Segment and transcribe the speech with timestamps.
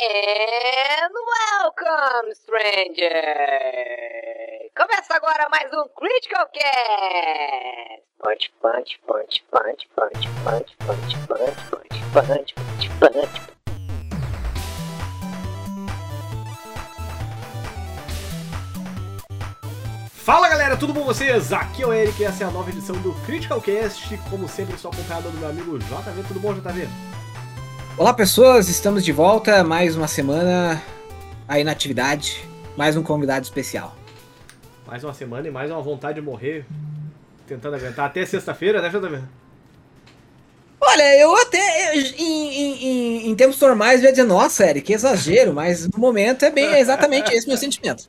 [0.00, 3.10] And welcome, stranger!
[4.76, 8.04] Começa agora mais um Critical Cast!
[8.22, 11.56] Punch, punch, punch, punch, punch, punch, punch, punch,
[12.12, 13.40] punch, punch, punch.
[20.12, 21.52] Fala galera, tudo bom com vocês?
[21.52, 24.16] Aqui é o Eric e essa é a nova edição do Critical Cast.
[24.30, 26.22] Como sempre, sou acompanhado do meu amigo JV.
[26.28, 26.86] Tudo bom, JV?
[27.98, 30.80] Olá pessoas, estamos de volta, mais uma semana
[31.48, 33.92] aí na atividade, mais um convidado especial.
[34.86, 36.64] Mais uma semana e mais uma vontade de morrer,
[37.44, 39.20] tentando aguentar até sexta-feira, né, JV?
[40.80, 44.92] Olha, eu até, em, em, em, em tempos normais, eu ia dizer, nossa, Eric, que
[44.92, 48.06] exagero, mas no momento é bem é exatamente esse meu sentimento.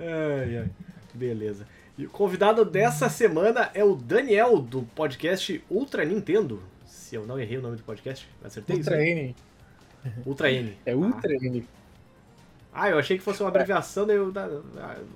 [0.00, 0.70] Ai, ai,
[1.14, 1.68] beleza.
[1.96, 6.60] E o convidado dessa semana é o Daniel, do podcast Ultra Nintendo
[7.08, 8.28] se eu não errei o nome do podcast.
[8.44, 9.18] Acertei Ultra isso?
[9.18, 9.36] N.
[10.26, 10.76] Ultra N.
[10.84, 11.44] É Ultra ah.
[11.44, 11.64] N.
[12.72, 14.32] Ah, eu achei que fosse uma abreviação, daí eu.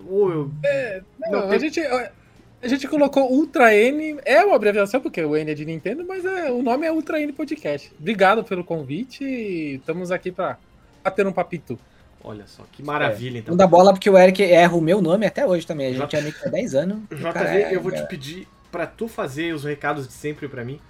[0.08, 0.50] Ou eu.
[0.64, 5.36] É, não, não a, gente, a gente colocou Ultra N, é uma abreviação, porque o
[5.36, 7.92] N é de Nintendo, mas é, o nome é Ultra N Podcast.
[8.00, 10.56] Obrigado pelo convite e estamos aqui para
[11.04, 11.78] bater um papito.
[12.24, 13.40] Olha só, que maravilha, é.
[13.40, 13.52] então.
[13.52, 15.88] Não dá bola porque o Eric erra o meu nome até hoje também.
[15.88, 16.16] A gente J...
[16.16, 16.98] é amigo há 10 anos.
[17.12, 20.80] JV, eu vou te pedir para tu fazer os recados de sempre para mim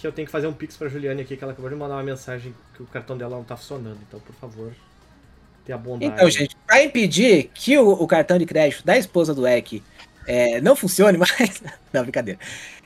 [0.00, 1.96] que eu tenho que fazer um pix pra Juliane aqui, que ela acabou de mandar
[1.96, 3.98] uma mensagem que o cartão dela não tá funcionando.
[4.06, 4.72] Então, por favor,
[5.64, 6.12] tenha bondade.
[6.12, 9.82] Então, gente, pra impedir que o, o cartão de crédito da esposa do Eck
[10.26, 11.62] é, não funcione mais.
[11.92, 12.38] não, brincadeira.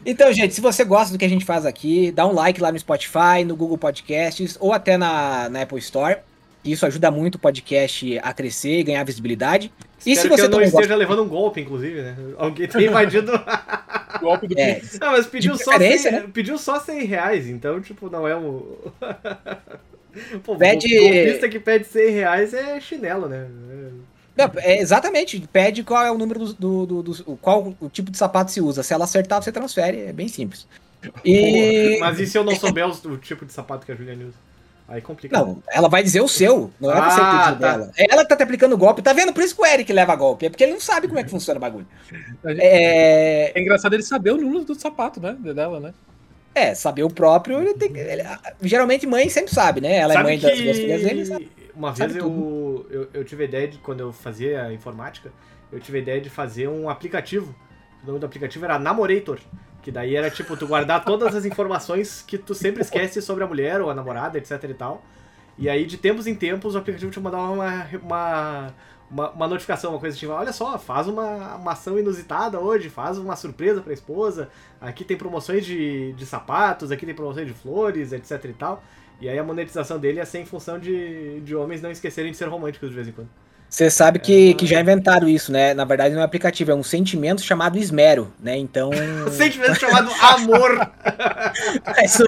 [0.06, 2.72] Então, gente, se você gosta do que a gente faz aqui, dá um like lá
[2.72, 6.18] no Spotify, no Google Podcasts ou até na, na Apple Store.
[6.64, 9.72] Isso ajuda muito o podcast a crescer e ganhar visibilidade.
[9.98, 10.96] Espero e se você que eu não esteja gosta...
[10.96, 12.16] levando um golpe, inclusive, né?
[12.36, 13.32] Alguém tem invadido.
[14.20, 14.80] golpe do é.
[15.00, 16.28] Não, mas pediu só, 100, né?
[16.32, 18.76] pediu só 100 reais, então, tipo, não é um.
[20.44, 20.88] Pô, pede...
[20.98, 23.48] golpista que pede 100 reais é chinelo, né?
[24.36, 28.10] Não, é exatamente, pede qual é o número do, do, do, do, qual o tipo
[28.10, 28.82] de sapato se usa.
[28.82, 30.66] Se ela acertar, você transfere, é bem simples.
[31.24, 31.98] E...
[32.00, 34.51] Mas e se eu não souber o, o tipo de sapato que a Juliana usa?
[34.92, 35.38] Aí complica.
[35.38, 37.70] Não, ela vai dizer o seu, não é você ah, que tá.
[37.70, 37.90] dela.
[37.96, 39.32] Ela tá te aplicando golpe, tá vendo?
[39.32, 41.30] Por isso que o Eric leva golpe, é porque ele não sabe como é que
[41.30, 41.86] funciona o bagulho.
[42.44, 45.34] É, é engraçado ele saber o número do sapato, né?
[45.54, 45.94] Dela, né?
[46.54, 48.22] É, saber o próprio, ele tem ele,
[48.60, 49.96] Geralmente mãe sempre sabe, né?
[49.96, 51.50] Ela sabe é mãe das duas filhas dele, sabe.
[51.74, 55.32] Uma vez eu, eu, eu, tive a ideia de, quando eu fazia a informática,
[55.72, 57.54] eu tive a ideia de fazer um aplicativo.
[58.02, 59.38] O nome do aplicativo era Namorator.
[59.82, 63.46] Que daí era tipo, tu guardar todas as informações que tu sempre esquece sobre a
[63.46, 65.02] mulher ou a namorada, etc e tal.
[65.58, 68.74] E aí, de tempos em tempos, o aplicativo te mandava uma, uma,
[69.10, 73.18] uma, uma notificação, uma coisa tipo, olha só, faz uma, uma ação inusitada hoje, faz
[73.18, 74.48] uma surpresa pra esposa,
[74.80, 78.82] aqui tem promoções de, de sapatos, aqui tem promoções de flores, etc e tal.
[79.20, 82.36] E aí a monetização dele ia ser em função de, de homens não esquecerem de
[82.36, 83.28] ser românticos de vez em quando.
[83.72, 85.72] Você sabe que, que já inventaram isso, né?
[85.72, 88.54] Na verdade, não é um aplicativo, é um sentimento chamado esmero, né?
[88.54, 88.90] Então.
[89.32, 90.92] sentimento chamado amor!
[92.04, 92.24] Isso,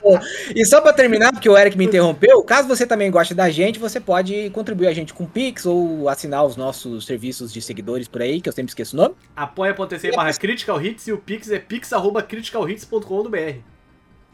[0.55, 3.79] e só para terminar, porque o Eric me interrompeu, caso você também goste da gente,
[3.79, 8.23] você pode contribuir a gente com Pix ou assinar os nossos serviços de seguidores por
[8.23, 9.15] aí, que eu sempre esqueço o nome.
[9.37, 13.59] apoia.se barra Critical Hits e o Pix é pix.criticalhits.com.br.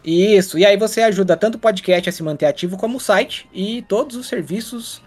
[0.04, 3.48] Isso, e aí você ajuda tanto o podcast a se manter ativo como o site
[3.52, 5.02] e todos os serviços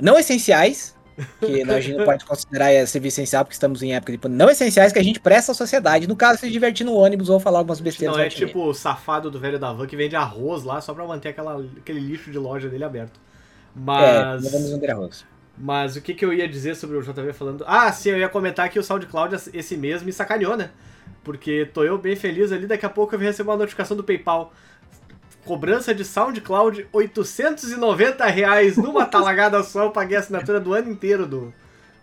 [0.00, 0.97] não essenciais
[1.40, 4.92] que a gente não pode considerar serviço essencial, porque estamos em época de não essenciais
[4.92, 6.06] que a gente presta à sociedade.
[6.06, 8.16] No caso, se divertir no ônibus ou falar algumas besteiras.
[8.16, 11.04] Não é tipo o safado do velho da van que vende arroz lá só pra
[11.04, 13.20] manter aquela, aquele lixo de loja dele aberto.
[13.74, 14.44] Mas.
[14.44, 15.24] É, vamos vender arroz.
[15.56, 17.64] Mas o que, que eu ia dizer sobre o JV falando?
[17.66, 20.70] Ah, sim, eu ia comentar que o SoundCloud esse mês me sacaneou, né?
[21.24, 24.04] Porque tô eu bem feliz ali, daqui a pouco eu vou receber uma notificação do
[24.04, 24.52] PayPal.
[25.44, 29.84] Cobrança de SoundCloud, 890 reais numa talagada só.
[29.84, 31.54] Eu paguei a assinatura do ano inteiro do,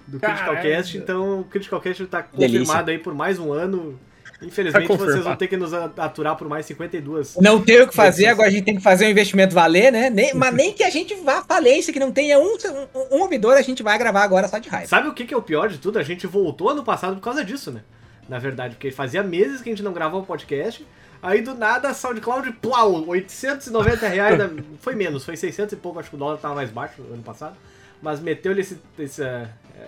[0.07, 0.97] do Critical Cast.
[0.97, 2.85] Então o Critical Cast tá confirmado Delícia.
[2.87, 3.99] aí por mais um ano.
[4.41, 7.37] Infelizmente tá vocês vão ter que nos aturar por mais 52.
[7.37, 9.91] Não tem o que fazer, agora a gente tem que fazer o um investimento valer,
[9.91, 10.09] né?
[10.09, 13.21] Nem, mas nem que a gente vá à falência, que não tenha um, um, um
[13.21, 14.87] ouvidor, a gente vai gravar agora só de raiva.
[14.87, 15.97] Sabe o que, que é o pior de tudo?
[15.99, 17.81] A gente voltou ano passado por causa disso, né?
[18.27, 20.85] Na verdade, porque fazia meses que a gente não gravava um podcast.
[21.25, 24.39] Aí do nada, SoundCloud, plau, 890 reais,
[24.79, 27.23] foi menos, foi 600 e pouco, acho que o dólar tava mais baixo no ano
[27.23, 27.57] passado.
[27.99, 29.23] Mas meteu-lhe esse, esse,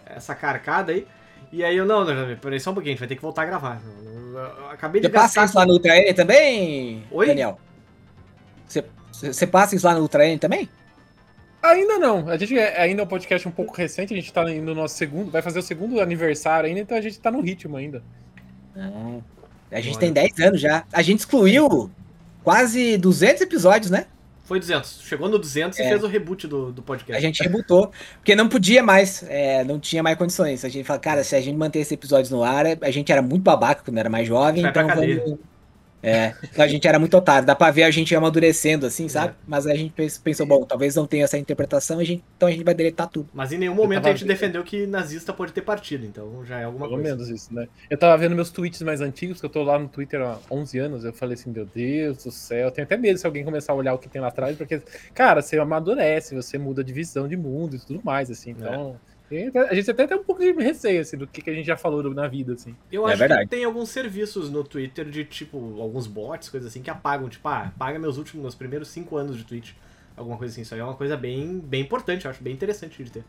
[0.07, 1.05] essa carcada aí.
[1.51, 3.43] E aí eu, não, não, peraí só um pouquinho, a gente vai ter que voltar
[3.43, 3.79] a gravar.
[4.33, 7.27] Eu acabei de Você passa isso lá no Ultra N também, Oi?
[7.27, 7.59] Daniel?
[8.67, 10.67] Você, você passa isso lá no Ultra N também?
[11.61, 12.27] Ainda não.
[12.29, 14.95] A gente é ainda é um podcast um pouco recente, a gente tá no nosso
[14.95, 18.01] segundo, vai fazer o segundo aniversário ainda, então a gente tá no ritmo ainda.
[18.75, 19.19] Ah.
[19.71, 19.99] A gente Olha.
[19.99, 20.83] tem 10 anos já.
[20.91, 21.91] A gente excluiu
[22.43, 24.05] quase 200 episódios, né?
[24.45, 25.01] Foi 200.
[25.03, 25.85] Chegou no 200 é.
[25.85, 27.17] e fez o reboot do, do podcast.
[27.17, 30.63] A gente rebootou, porque não podia mais, é, não tinha mais condições.
[30.63, 33.21] A gente fala, cara, se a gente manter esses episódios no ar, a gente era
[33.21, 35.37] muito babaca quando era mais jovem, então vamos,
[36.07, 39.33] é, a gente era muito otário, dá pra ver a gente amadurecendo, assim, sabe?
[39.33, 39.35] É.
[39.45, 39.93] Mas a gente
[40.23, 43.27] pensou, bom, talvez não tenha essa interpretação, a gente, então a gente vai deletar tudo.
[43.33, 46.63] Mas em nenhum momento a gente defendeu que nazista pode ter partido, então já é
[46.63, 47.15] alguma Pelo coisa.
[47.15, 47.67] menos isso, né?
[47.89, 50.79] Eu tava vendo meus tweets mais antigos, que eu tô lá no Twitter há 11
[50.79, 53.73] anos, eu falei assim, meu Deus do céu, eu tenho até medo se alguém começar
[53.73, 54.81] a olhar o que tem lá atrás, porque,
[55.13, 58.97] cara, você amadurece, você muda de visão de mundo e tudo mais, assim, então...
[59.13, 59.16] É.
[59.69, 62.01] A gente até tem um pouco de receio, assim, do que, a gente já falou
[62.13, 62.75] na vida, assim.
[62.89, 63.41] Eu é acho verdade.
[63.43, 67.47] que tem alguns serviços no Twitter de, tipo, alguns bots, coisas assim, que apagam, tipo,
[67.47, 69.73] ah, paga meus últimos, meus primeiros cinco anos de Twitch.
[70.15, 70.61] Alguma coisa assim.
[70.61, 73.23] Isso aí é uma coisa bem, bem importante, eu acho bem interessante de ter.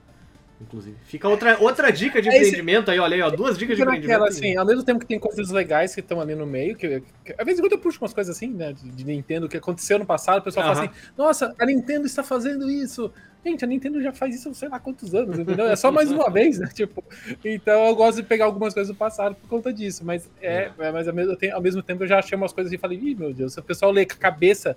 [0.61, 0.97] Inclusive.
[1.05, 3.31] Fica outra, outra dica de é empreendimento aí, olha aí, ó.
[3.31, 4.25] Duas dicas de empreendimento.
[4.25, 7.35] assim, ao mesmo tempo que tem coisas legais que estão ali no meio, que, que
[7.39, 10.07] às vezes quando eu puxo umas coisas assim, né, de, de Nintendo, que aconteceu no
[10.07, 13.13] passado, o pessoal fala assim, nossa, a Nintendo está fazendo isso.
[13.45, 15.67] Gente, a Nintendo já faz isso sei lá quantos anos, entendeu?
[15.67, 16.69] É só mais uma vez, né?
[16.75, 17.03] Tipo,
[17.45, 20.93] então eu gosto de pegar algumas coisas do passado por conta disso, mas é, é.
[20.93, 23.15] mas ao mesmo, tempo, ao mesmo tempo eu já achei umas coisas e falei, ih,
[23.15, 24.77] meu Deus, se o pessoal lê com a cabeça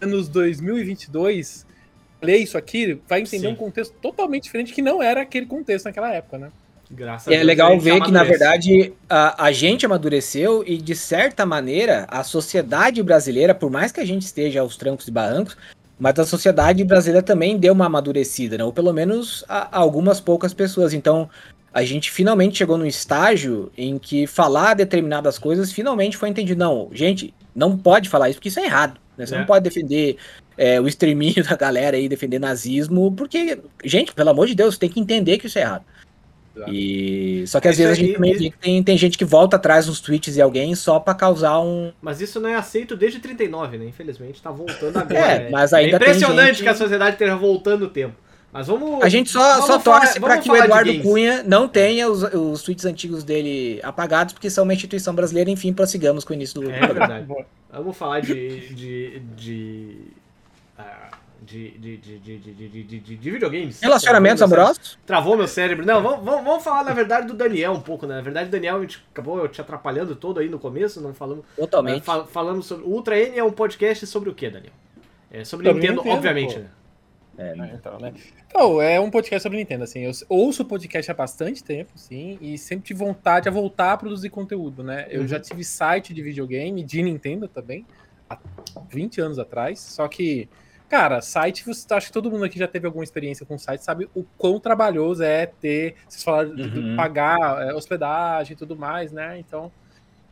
[0.00, 1.64] anos 2022,
[2.20, 3.52] lê isso aqui, vai entender Sim.
[3.52, 6.50] um contexto totalmente diferente que não era aquele contexto naquela época, né?
[6.90, 12.06] Graças é legal ver que, na verdade, a, a gente amadureceu e, de certa maneira,
[12.08, 15.56] a sociedade brasileira, por mais que a gente esteja aos trancos e barrancos,
[15.98, 18.64] mas a sociedade brasileira também deu uma amadurecida, né?
[18.64, 20.92] Ou pelo menos a, a algumas poucas pessoas.
[20.92, 21.28] Então,
[21.72, 26.58] a gente finalmente chegou num estágio em que falar determinadas coisas finalmente foi entendido.
[26.58, 29.00] Não, gente, não pode falar isso porque isso é errado.
[29.16, 29.26] Né?
[29.26, 29.38] Você é.
[29.38, 30.16] não pode defender
[30.56, 34.90] é, o extermínio da galera aí, defender nazismo, porque, gente, pelo amor de Deus, tem
[34.90, 35.84] que entender que isso é errado.
[36.68, 37.44] E...
[37.46, 39.56] Só que às isso vezes a gente também vê que tem, tem gente que volta
[39.56, 41.92] atrás nos tweets de alguém só pra causar um.
[42.00, 43.86] Mas isso não é aceito desde 39, né?
[43.86, 45.18] Infelizmente, tá voltando agora.
[45.18, 46.62] É, mas ainda é impressionante gente...
[46.62, 48.14] que a sociedade esteja voltando o tempo.
[48.52, 49.02] Mas vamos.
[49.02, 52.84] A gente só, só torce para que o Eduardo Cunha não tenha os, os tweets
[52.84, 55.48] antigos dele apagados, porque são uma instituição brasileira.
[55.48, 56.70] Enfim, prossigamos com o início do.
[56.70, 57.26] É verdade.
[57.72, 58.74] vamos falar de.
[58.74, 59.96] de, de
[61.44, 63.80] de, de, de, de, de, de, de, videogames.
[63.80, 64.98] Relacionamentos amorosos?
[65.04, 65.84] Travou meu cérebro.
[65.84, 68.16] Não, vamos, vamos, vamos falar, na verdade, do Daniel um pouco, né?
[68.16, 71.44] Na verdade, o Daniel, a gente acabou te atrapalhando todo aí no começo, não falamos.
[71.56, 72.02] Totalmente.
[72.02, 72.84] Uh, fal falamos sobre.
[72.84, 74.72] O Ultra N é um podcast sobre o que, Daniel?
[75.30, 76.60] É sobre, sobre Nintendo, Nintendo, obviamente, pô.
[76.60, 76.70] né?
[77.38, 77.72] É, né?
[77.74, 78.12] então, né?
[78.46, 80.00] Então, é um podcast sobre Nintendo, assim.
[80.00, 84.30] Eu ouço podcast há bastante tempo, sim, e sempre tive vontade a voltar a produzir
[84.30, 85.06] conteúdo, né?
[85.10, 85.28] Eu uhum.
[85.28, 87.86] já tive site de videogame, de Nintendo também,
[88.28, 88.38] há
[88.88, 90.48] 20 anos atrás, só que
[90.92, 94.10] Cara, site, você acha que todo mundo aqui já teve alguma experiência com site, sabe
[94.14, 96.56] o quão trabalhoso é ter, vocês falaram uhum.
[96.56, 99.38] de pagar é, hospedagem e tudo mais, né?
[99.38, 99.72] Então,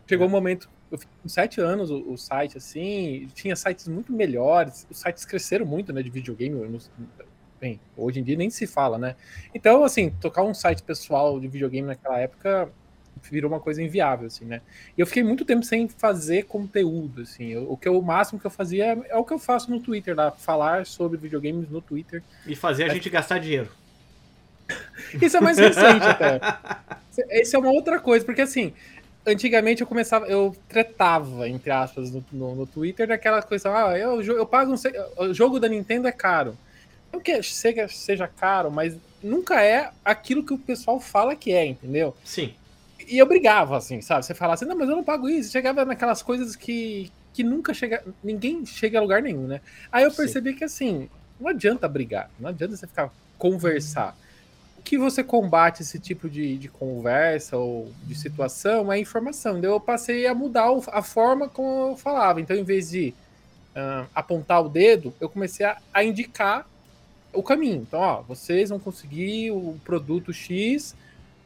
[0.06, 0.30] chegou o é.
[0.30, 4.86] um momento, eu fiz com sete anos o, o, site, assim, tinha sites muito melhores,
[4.90, 6.78] os sites cresceram muito, né, de videogame,
[7.58, 9.16] bem, hoje em dia nem se fala, né?
[9.54, 12.70] Então, assim, tocar um site pessoal de videogame naquela época
[13.28, 14.60] virou uma coisa inviável, assim, né?
[14.96, 17.48] E eu fiquei muito tempo sem fazer conteúdo, assim.
[17.48, 19.70] Eu, o que eu, o máximo que eu fazia é, é, o que eu faço
[19.70, 22.22] no Twitter, lá, falar sobre videogames no Twitter.
[22.46, 23.68] E fazer a gente gastar dinheiro.
[25.20, 26.40] Isso é mais recente até.
[27.40, 28.72] Isso é uma outra coisa, porque assim,
[29.26, 34.22] antigamente eu começava, eu tretava, entre aspas, no, no, no Twitter daquela coisa, ah, eu,
[34.22, 36.56] eu pago um, o jogo da Nintendo é caro.
[37.12, 41.66] Não que seja, seja caro, mas nunca é aquilo que o pessoal fala que é,
[41.66, 42.16] entendeu?
[42.24, 42.54] Sim
[43.10, 44.24] e eu brigava, assim, sabe?
[44.24, 45.50] Você falava assim, não, mas eu não pago isso.
[45.50, 48.04] Chegava naquelas coisas que, que nunca chega.
[48.22, 49.60] Ninguém chega a lugar nenhum, né?
[49.90, 50.56] Aí eu percebi Sim.
[50.56, 54.16] que assim, não adianta brigar, não adianta você ficar conversar.
[54.78, 59.58] O que você combate esse tipo de, de conversa ou de situação é informação.
[59.58, 62.40] Então eu passei a mudar a forma como eu falava.
[62.40, 63.12] Então, em vez de
[63.74, 66.64] uh, apontar o dedo, eu comecei a, a indicar
[67.32, 67.82] o caminho.
[67.82, 70.94] Então, ó, vocês vão conseguir o produto X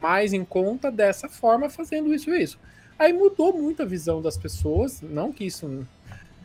[0.05, 2.59] mais em conta dessa forma, fazendo isso e isso.
[2.97, 5.67] Aí mudou muito a visão das pessoas, não que isso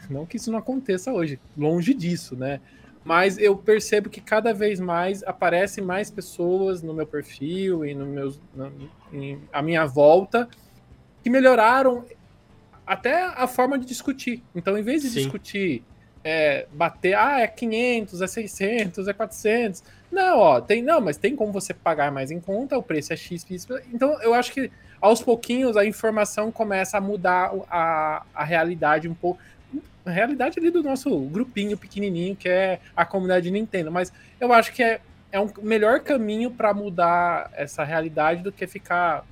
[0.08, 2.58] não que isso não aconteça hoje, longe disso, né?
[3.04, 8.06] Mas eu percebo que cada vez mais aparecem mais pessoas no meu perfil e no
[8.06, 8.70] meus, na,
[9.12, 10.48] em, à minha volta
[11.22, 12.06] que melhoraram
[12.86, 14.42] até a forma de discutir.
[14.54, 15.16] Então, em vez de Sim.
[15.16, 15.84] discutir,
[16.22, 21.36] é, bater, ah, é 500, é 600, é 400, não, ó, tem, não, mas tem
[21.36, 23.66] como você pagar mais em conta, o preço é X, X.
[23.92, 29.14] Então, eu acho que aos pouquinhos a informação começa a mudar a, a realidade um
[29.14, 29.40] pouco.
[30.04, 33.90] A realidade ali do nosso grupinho pequenininho, que é a comunidade Nintendo.
[33.90, 35.00] Mas eu acho que é,
[35.30, 39.24] é um melhor caminho para mudar essa realidade do que ficar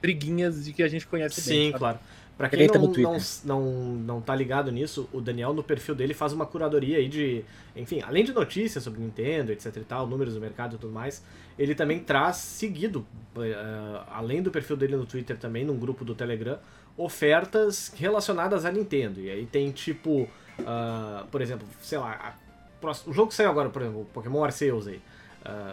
[0.00, 1.98] briguinhas de que a gente conhece Sim, bem, claro.
[2.38, 6.32] Pra quem não, não, não, não tá ligado nisso, o Daniel no perfil dele faz
[6.32, 10.40] uma curadoria aí de, enfim, além de notícias sobre Nintendo, etc e tal, números do
[10.40, 11.20] mercado e tudo mais,
[11.58, 13.04] ele também traz seguido,
[13.36, 16.60] uh, além do perfil dele no Twitter também, num grupo do Telegram,
[16.96, 19.20] ofertas relacionadas a Nintendo.
[19.20, 20.22] E aí tem tipo,
[20.60, 22.36] uh, por exemplo, sei lá,
[23.04, 25.00] o jogo que saiu agora, por exemplo, o Pokémon Arceus aí.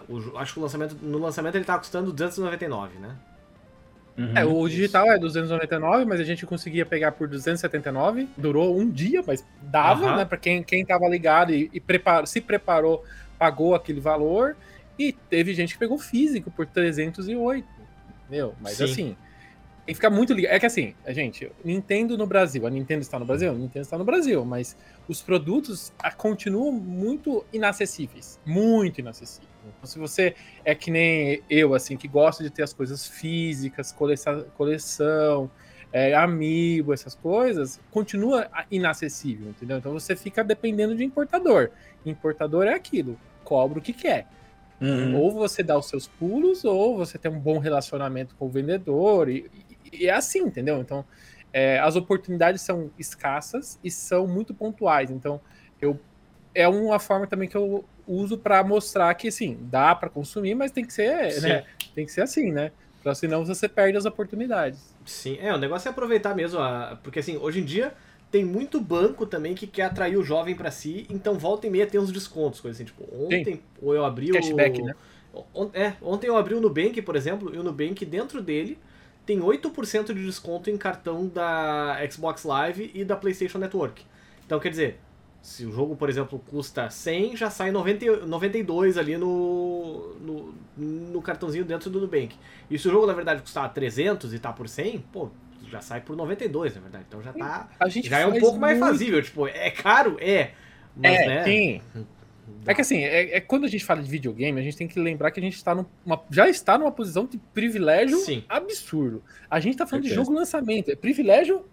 [0.10, 3.16] Uh, o, acho que o lançamento, no lançamento ele tá custando 299, né?
[4.18, 4.32] Uhum.
[4.34, 8.30] É, o digital é 299, mas a gente conseguia pegar por 279.
[8.38, 10.16] Durou um dia, mas dava, uhum.
[10.18, 10.26] né?
[10.26, 13.04] Pra quem, quem tava ligado e, e preparou, se preparou,
[13.38, 14.56] pagou aquele valor.
[14.98, 17.68] E teve gente que pegou físico por 308.
[18.30, 18.84] Meu, mas Sim.
[18.86, 19.18] assim.
[19.86, 20.54] Tem que ficar muito ligado.
[20.54, 22.66] É que assim, a gente, Nintendo no Brasil.
[22.66, 23.52] A Nintendo está no Brasil?
[23.52, 24.76] A Nintendo está no Brasil, mas
[25.08, 28.40] os produtos ah, continuam muito inacessíveis.
[28.44, 29.55] Muito inacessíveis.
[29.78, 33.92] Então, se você é que nem eu, assim, que gosta de ter as coisas físicas,
[33.92, 35.52] coleção, coleção
[35.92, 39.78] é, amigo, essas coisas, continua inacessível, entendeu?
[39.78, 41.70] Então você fica dependendo de importador.
[42.06, 44.28] Importador é aquilo, cobra o que quer.
[44.82, 45.16] Uhum.
[45.18, 49.30] Ou você dá os seus pulos, ou você tem um bom relacionamento com o vendedor,
[49.30, 49.50] e,
[49.92, 50.82] e é assim, entendeu?
[50.82, 51.06] Então,
[51.54, 55.10] é, as oportunidades são escassas e são muito pontuais.
[55.10, 55.40] Então,
[55.82, 55.98] eu
[56.54, 60.72] é uma forma também que eu uso para mostrar que, assim, dá para consumir, mas
[60.72, 61.64] tem que ser, né?
[61.94, 62.72] Tem que ser assim, né?
[63.02, 64.94] Porque senão você perde as oportunidades.
[65.06, 66.98] Sim, é, o negócio é aproveitar mesmo, a...
[67.04, 67.94] porque assim, hoje em dia
[68.32, 71.86] tem muito banco também que quer atrair o jovem para si, então volta e meia
[71.86, 74.86] tem uns descontos, coisa assim, tipo, ontem ou eu abri Cashback, o...
[74.86, 74.96] né?
[75.74, 78.78] É, ontem eu abri o Nubank, por exemplo, e o Nubank dentro dele
[79.26, 84.04] tem 8% de desconto em cartão da Xbox Live e da PlayStation Network.
[84.46, 85.00] Então, quer dizer,
[85.46, 91.22] se o jogo, por exemplo, custa 100, já sai 90, 92 ali no, no, no
[91.22, 92.36] cartãozinho dentro do Nubank.
[92.68, 95.30] E se o jogo, na verdade, custar 300 e tá por 100, pô,
[95.70, 97.06] já sai por 92, na verdade.
[97.08, 97.70] Então já tá.
[98.04, 98.60] já é um pouco muito...
[98.60, 99.22] mais fazível.
[99.22, 100.18] Tipo, é caro?
[100.20, 100.54] É.
[100.98, 101.44] Mas, é, né?
[101.44, 101.82] Sim.
[102.68, 105.00] É que assim, é, é, quando a gente fala de videogame, a gente tem que
[105.00, 108.44] lembrar que a gente está numa, já está numa posição de privilégio sim.
[108.48, 109.24] absurdo.
[109.50, 110.92] A gente está falando de jogo lançamento.
[110.92, 111.66] É privilégio.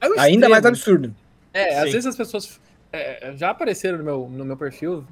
[0.00, 1.14] É Ainda mais absurdo.
[1.52, 1.76] É, sim.
[1.78, 2.60] às vezes as pessoas
[2.96, 5.06] é, já apareceram no meu, no meu perfil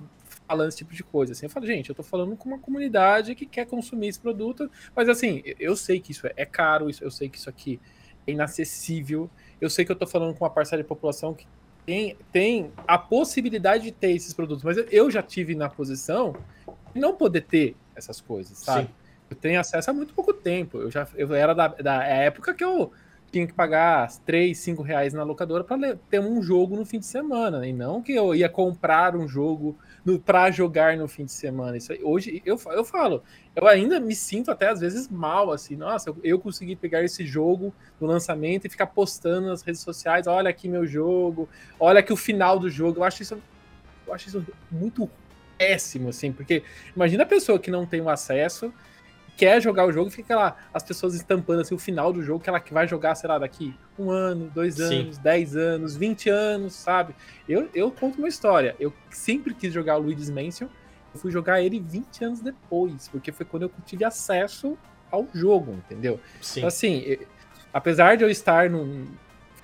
[0.46, 1.32] falando esse tipo de coisa.
[1.32, 4.70] Assim, eu falo, gente, eu tô falando com uma comunidade que quer consumir esse produto,
[4.94, 7.80] mas assim, eu sei que isso é caro, eu sei que isso aqui
[8.26, 11.46] é inacessível, eu sei que eu tô falando com uma parcela de população que
[11.84, 16.36] tem, tem a possibilidade de ter esses produtos, mas eu já tive na posição
[16.94, 18.86] de não poder ter essas coisas, sabe?
[18.86, 18.94] Sim.
[19.30, 20.78] Eu tenho acesso há muito pouco tempo.
[20.78, 22.92] Eu já eu era da, da época que eu
[23.32, 27.06] tinha que pagar 3, 5 reais na locadora para ter um jogo no fim de
[27.06, 29.76] semana, e não que eu ia comprar um jogo
[30.26, 31.78] para jogar no fim de semana.
[31.78, 33.22] Isso aí, hoje eu, eu falo,
[33.56, 37.24] eu ainda me sinto até às vezes mal, assim, nossa, eu, eu consegui pegar esse
[37.24, 41.48] jogo no lançamento e ficar postando nas redes sociais, olha aqui meu jogo,
[41.80, 43.00] olha aqui o final do jogo.
[43.00, 43.40] Eu acho isso,
[44.06, 45.08] eu acho isso muito
[45.56, 46.62] péssimo, assim, porque
[46.94, 48.72] imagina a pessoa que não tem o acesso
[49.36, 52.48] quer jogar o jogo, fica lá as pessoas estampando assim o final do jogo que
[52.48, 55.22] ela que vai jogar, sei lá, daqui um ano, dois anos, Sim.
[55.22, 57.14] dez anos, vinte anos, sabe?
[57.48, 58.76] Eu, eu conto uma história.
[58.78, 60.68] Eu sempre quis jogar o Luigi's Mansion,
[61.14, 64.78] eu fui jogar ele 20 anos depois, porque foi quando eu tive acesso
[65.10, 66.18] ao jogo, entendeu?
[66.40, 66.60] Sim.
[66.60, 67.18] Então, assim,
[67.72, 69.06] apesar de eu estar no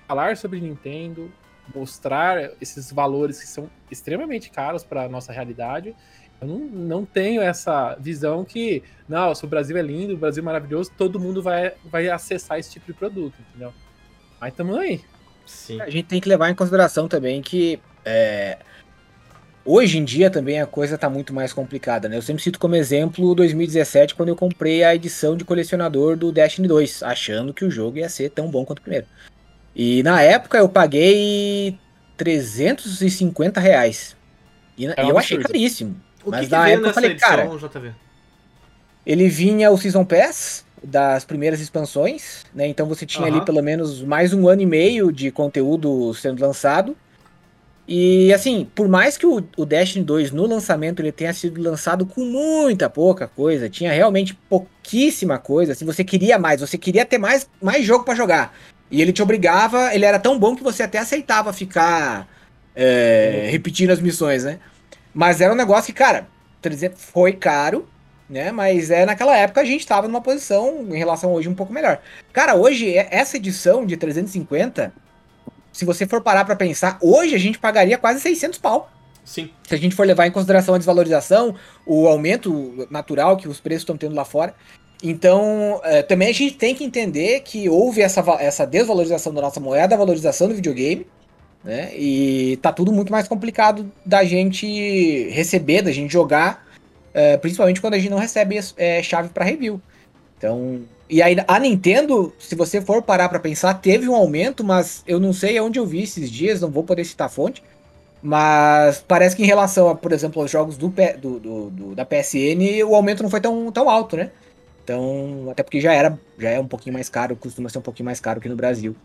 [0.07, 1.33] falar sobre Nintendo,
[1.75, 5.95] mostrar esses valores que são extremamente caros para nossa realidade,
[6.41, 10.43] eu não, não tenho essa visão que, não, se o Brasil é lindo, o Brasil
[10.43, 13.73] é maravilhoso, todo mundo vai, vai acessar esse tipo de produto, entendeu?
[14.41, 15.01] Mas estamos aí.
[15.45, 15.81] Sim.
[15.81, 18.59] A gente tem que levar em consideração também que é,
[19.65, 22.17] hoje em dia também a coisa está muito mais complicada, né?
[22.17, 26.69] Eu sempre cito como exemplo 2017, quando eu comprei a edição de colecionador do Destiny
[26.69, 29.07] 2, achando que o jogo ia ser tão bom quanto o primeiro.
[29.75, 31.79] E na época eu paguei
[32.17, 34.17] 350 reais.
[34.77, 36.01] E, é eu achei caríssimo.
[36.29, 37.93] O Mas que, que veio nessa falei, edição, cara, JV?
[39.07, 42.67] Ele vinha o Season Pass das primeiras expansões, né?
[42.67, 43.37] Então você tinha uhum.
[43.37, 46.97] ali pelo menos mais um ano e meio de conteúdo sendo lançado.
[47.87, 52.05] E assim, por mais que o, o Destiny 2 no lançamento ele tenha sido lançado
[52.05, 55.73] com muita pouca coisa, tinha realmente pouquíssima coisa.
[55.75, 58.55] Se assim, você queria mais, você queria ter mais, mais jogo para jogar.
[58.91, 62.29] E ele te obrigava, ele era tão bom que você até aceitava ficar
[62.77, 64.59] é, repetindo as missões, né?
[65.13, 66.29] Mas era um negócio que, cara,
[66.97, 67.89] foi caro,
[68.29, 68.53] né?
[68.53, 71.73] Mas é naquela época a gente estava numa posição em relação a hoje um pouco
[71.73, 72.01] melhor.
[72.33, 74.93] Cara, hoje essa edição de 350,
[75.73, 78.91] se você for parar para pensar, hoje a gente pagaria quase 600 pau.
[79.25, 79.51] Sim.
[79.67, 83.83] Se a gente for levar em consideração a desvalorização, o aumento natural que os preços
[83.83, 84.55] estão tendo lá fora.
[85.03, 89.61] Então, é, também a gente tem que entender que houve essa, essa desvalorização da nossa
[89.61, 91.07] moeda, a valorização do videogame,
[91.65, 91.91] né?
[91.97, 96.67] E tá tudo muito mais complicado da gente receber, da gente jogar,
[97.13, 99.81] é, principalmente quando a gente não recebe é, chave para review.
[100.37, 105.03] Então, e aí a Nintendo, se você for parar para pensar, teve um aumento, mas
[105.07, 107.63] eu não sei onde eu vi esses dias, não vou poder citar a fonte.
[108.23, 112.05] Mas parece que em relação, a, por exemplo, aos jogos do, do, do, do, da
[112.05, 114.31] PSN, o aumento não foi tão, tão alto, né?
[114.83, 118.07] Então, até porque já era, já é um pouquinho mais caro, costuma ser um pouquinho
[118.07, 118.97] mais caro aqui no Brasil.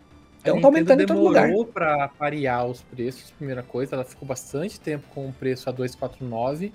[0.43, 1.45] Então tá aumentando em todo lugar.
[1.45, 5.73] demorou para parear os preços, primeira coisa, ela ficou bastante tempo com o preço a
[5.73, 6.71] 2,49,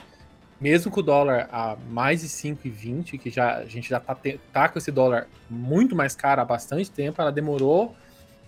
[0.58, 4.16] mesmo com o dólar a mais de 5,20, que já a gente já tá,
[4.52, 7.94] tá com esse dólar muito mais caro há bastante tempo, ela demorou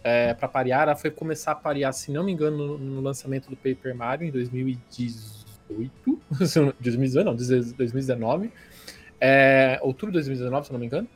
[0.02, 3.50] é, para parear, ela foi começar a parear, se não me engano, no, no lançamento
[3.50, 5.50] do Paper Mario em 2018,
[6.88, 8.50] 2018 não, 2019,
[9.20, 11.06] é, outubro de 2019, se não me engano,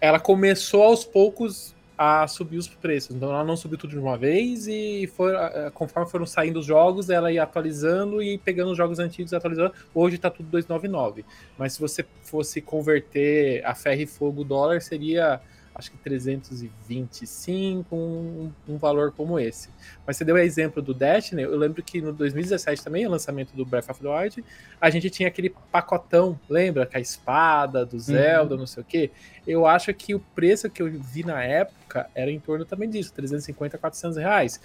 [0.00, 3.14] ela começou aos poucos a subir os preços.
[3.14, 5.32] Então ela não subiu tudo de uma vez e foi,
[5.72, 9.72] conforme foram saindo os jogos, ela ia atualizando e pegando os jogos antigos e atualizando.
[9.94, 11.24] Hoje tá tudo 299.
[11.56, 15.40] Mas se você fosse converter a ferro e fogo dólar, seria
[15.74, 19.68] acho que 325, um, um valor como esse.
[20.06, 23.54] Mas você deu o exemplo do Destiny, eu lembro que no 2017 também, o lançamento
[23.54, 24.44] do Breath of the Wild,
[24.80, 26.86] a gente tinha aquele pacotão, lembra?
[26.86, 28.00] Com a espada, do uhum.
[28.00, 28.60] Zelda, uhum.
[28.60, 29.10] não sei o quê.
[29.46, 33.12] Eu acho que o preço que eu vi na época era em torno também disso,
[33.14, 34.60] 350, 400 reais.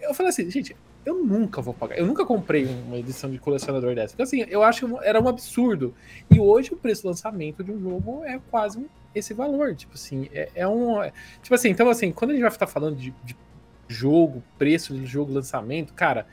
[0.00, 1.98] Eu falei assim, gente, eu nunca vou pagar.
[1.98, 4.10] Eu nunca comprei uma edição de colecionador dessa.
[4.10, 5.94] Porque assim, eu acho que era um absurdo.
[6.30, 8.84] E hoje o preço do lançamento de um jogo é quase
[9.14, 9.74] esse valor.
[9.74, 11.02] Tipo assim, é, é um.
[11.02, 13.36] É, tipo assim, então assim, quando a gente vai estar falando de, de
[13.88, 16.26] jogo, preço de jogo, lançamento, cara,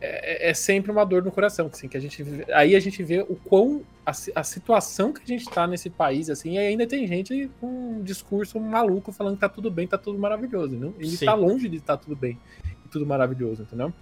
[0.00, 3.20] é, é, sempre uma dor no coração, assim, que a gente aí a gente vê
[3.20, 7.06] o quão a, a, situação que a gente tá nesse país, assim, e ainda tem
[7.06, 10.94] gente com um discurso maluco falando que tá tudo bem, tá tudo maravilhoso, não?
[10.98, 11.24] Ele Sim.
[11.26, 12.38] tá longe de estar tá tudo bem
[12.84, 13.92] e tudo maravilhoso, entendeu?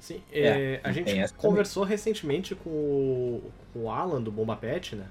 [0.00, 1.96] Sim, é, é a gente conversou também.
[1.96, 5.06] recentemente com o, com o Alan do Bomba Pet, né?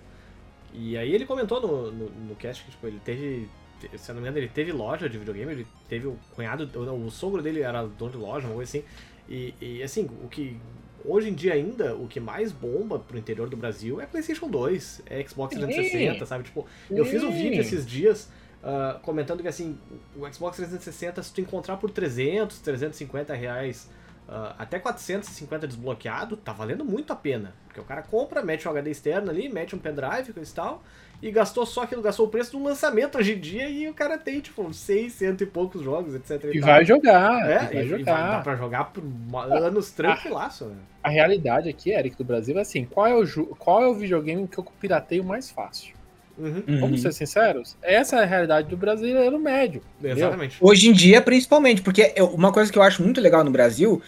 [0.73, 3.49] E aí ele comentou no, no, no cast que tipo, ele teve.
[3.95, 7.05] Se eu não me engano, ele teve loja de videogame, ele teve o cunhado, o,
[7.05, 8.87] o sogro dele era dono de loja, uma coisa assim.
[9.29, 10.59] E, e, assim, o que.
[11.05, 15.03] Hoje em dia ainda, o que mais bomba pro interior do Brasil é Playstation 2,
[15.05, 16.43] é Xbox 360, sabe?
[16.43, 18.29] Tipo, eu fiz um vídeo esses dias
[18.63, 19.77] uh, comentando que assim,
[20.15, 23.87] o Xbox 360, se tu encontrar por 300, 350 reais
[24.27, 27.53] Uh, até 450 desbloqueado, tá valendo muito a pena.
[27.65, 30.83] Porque o cara compra, mete um HD externo ali, mete um pendrive e tal,
[31.21, 34.17] e gastou só aquilo, gastou o preço do lançamento hoje em dia, e o cara
[34.17, 36.43] tem, tipo, 600 e poucos jogos, etc.
[36.53, 37.49] E, e vai jogar.
[37.49, 37.99] É, vai e, jogar.
[38.01, 39.03] E vai, dá pra jogar por
[39.49, 40.75] anos tranquilaço, né?
[41.01, 44.45] A realidade aqui, Eric, do Brasil é assim: qual é o, qual é o videogame
[44.45, 45.96] que eu pirateio mais fácil?
[46.37, 46.79] Uhum.
[46.79, 47.75] Vamos ser sinceros?
[47.81, 49.81] Essa é a realidade do brasileiro médio.
[50.03, 50.57] Exatamente.
[50.61, 54.01] Hoje em dia, principalmente, porque uma coisa que eu acho muito legal no Brasil,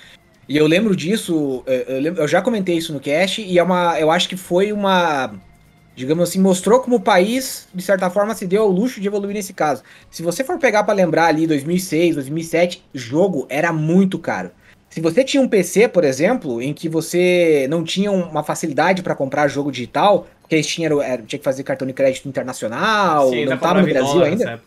[0.47, 3.99] e eu lembro disso, eu, já comentei isso no cast, e é uma.
[3.99, 5.33] Eu acho que foi uma.
[5.95, 9.33] Digamos assim, mostrou como o país, de certa forma, se deu ao luxo de evoluir
[9.33, 9.83] nesse caso.
[10.09, 14.49] Se você for pegar para lembrar ali 2006, 2007, jogo era muito caro.
[14.89, 19.13] Se você tinha um PC, por exemplo, em que você não tinha uma facilidade para
[19.13, 23.45] comprar jogo digital, porque eles tinham, era, tinha que fazer cartão de crédito internacional, Sim,
[23.45, 24.59] não estava no Brasil ainda.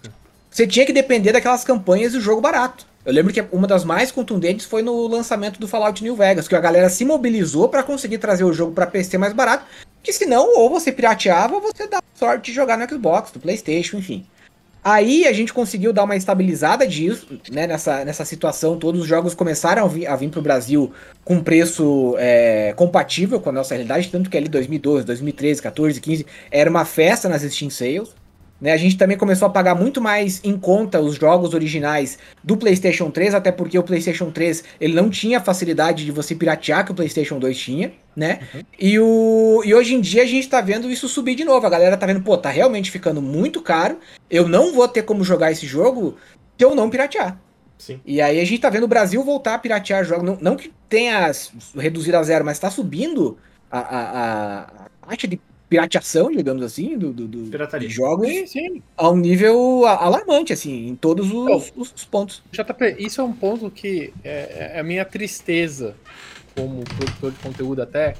[0.48, 2.86] Você tinha que depender daquelas campanhas do jogo barato.
[3.04, 6.54] Eu lembro que uma das mais contundentes foi no lançamento do Fallout New Vegas, que
[6.54, 9.64] a galera se mobilizou para conseguir trazer o jogo para PC mais barato,
[10.04, 13.96] que senão ou você pirateava ou você dava sorte de jogar no Xbox, no PlayStation,
[13.96, 14.24] enfim.
[14.84, 18.76] Aí a gente conseguiu dar uma estabilizada disso, né, nessa, nessa situação.
[18.76, 20.92] Todos os jogos começaram a vir, a vir para o Brasil
[21.24, 26.26] com preço é, compatível com a nossa realidade, tanto que ali 2012, 2013, 14, 15
[26.50, 28.21] era uma festa nas Steam Sales.
[28.62, 32.56] Né, a gente também começou a pagar muito mais em conta os jogos originais do
[32.56, 36.84] PlayStation 3, até porque o PlayStation 3 ele não tinha a facilidade de você piratear
[36.84, 38.38] que o PlayStation 2 tinha, né?
[38.54, 38.60] Uhum.
[38.78, 41.66] E, o, e hoje em dia a gente tá vendo isso subir de novo.
[41.66, 43.98] A galera tá vendo, pô, tá realmente ficando muito caro.
[44.30, 46.16] Eu não vou ter como jogar esse jogo
[46.56, 47.40] se eu não piratear.
[47.76, 48.00] Sim.
[48.06, 50.24] E aí a gente tá vendo o Brasil voltar a piratear jogos.
[50.24, 51.32] Não, não que tenha
[51.74, 53.36] reduzido a zero, mas tá subindo
[53.68, 55.40] a, a, a taxa de
[55.72, 58.82] pirateação, digamos assim, do, do, do de jogos sim, sim.
[58.94, 62.42] a um nível alarmante, assim, em todos os, os, os pontos.
[62.52, 65.96] JP, isso é um ponto que é, é, a minha tristeza
[66.54, 68.14] como produtor de conteúdo até,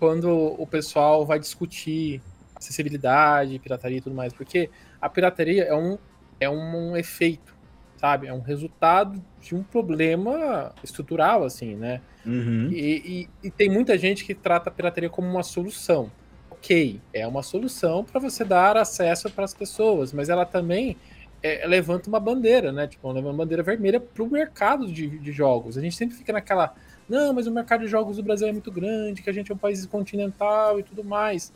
[0.00, 2.20] quando o pessoal vai discutir
[2.56, 4.68] acessibilidade, pirataria e tudo mais, porque
[5.00, 5.96] a pirataria é um,
[6.40, 7.54] é um efeito,
[7.96, 8.26] sabe?
[8.26, 12.00] É um resultado de um problema estrutural, assim, né?
[12.26, 12.68] Uhum.
[12.72, 16.10] E, e, e, tem muita gente que trata a pirataria como uma solução
[16.58, 20.96] ok, é uma solução para você dar acesso para as pessoas, mas ela também
[21.42, 22.86] é, levanta uma bandeira, né?
[22.88, 25.78] Tipo, uma bandeira vermelha para o mercado de, de jogos.
[25.78, 26.74] A gente sempre fica naquela,
[27.08, 29.54] não, mas o mercado de jogos do Brasil é muito grande, que a gente é
[29.54, 31.52] um país continental e tudo mais.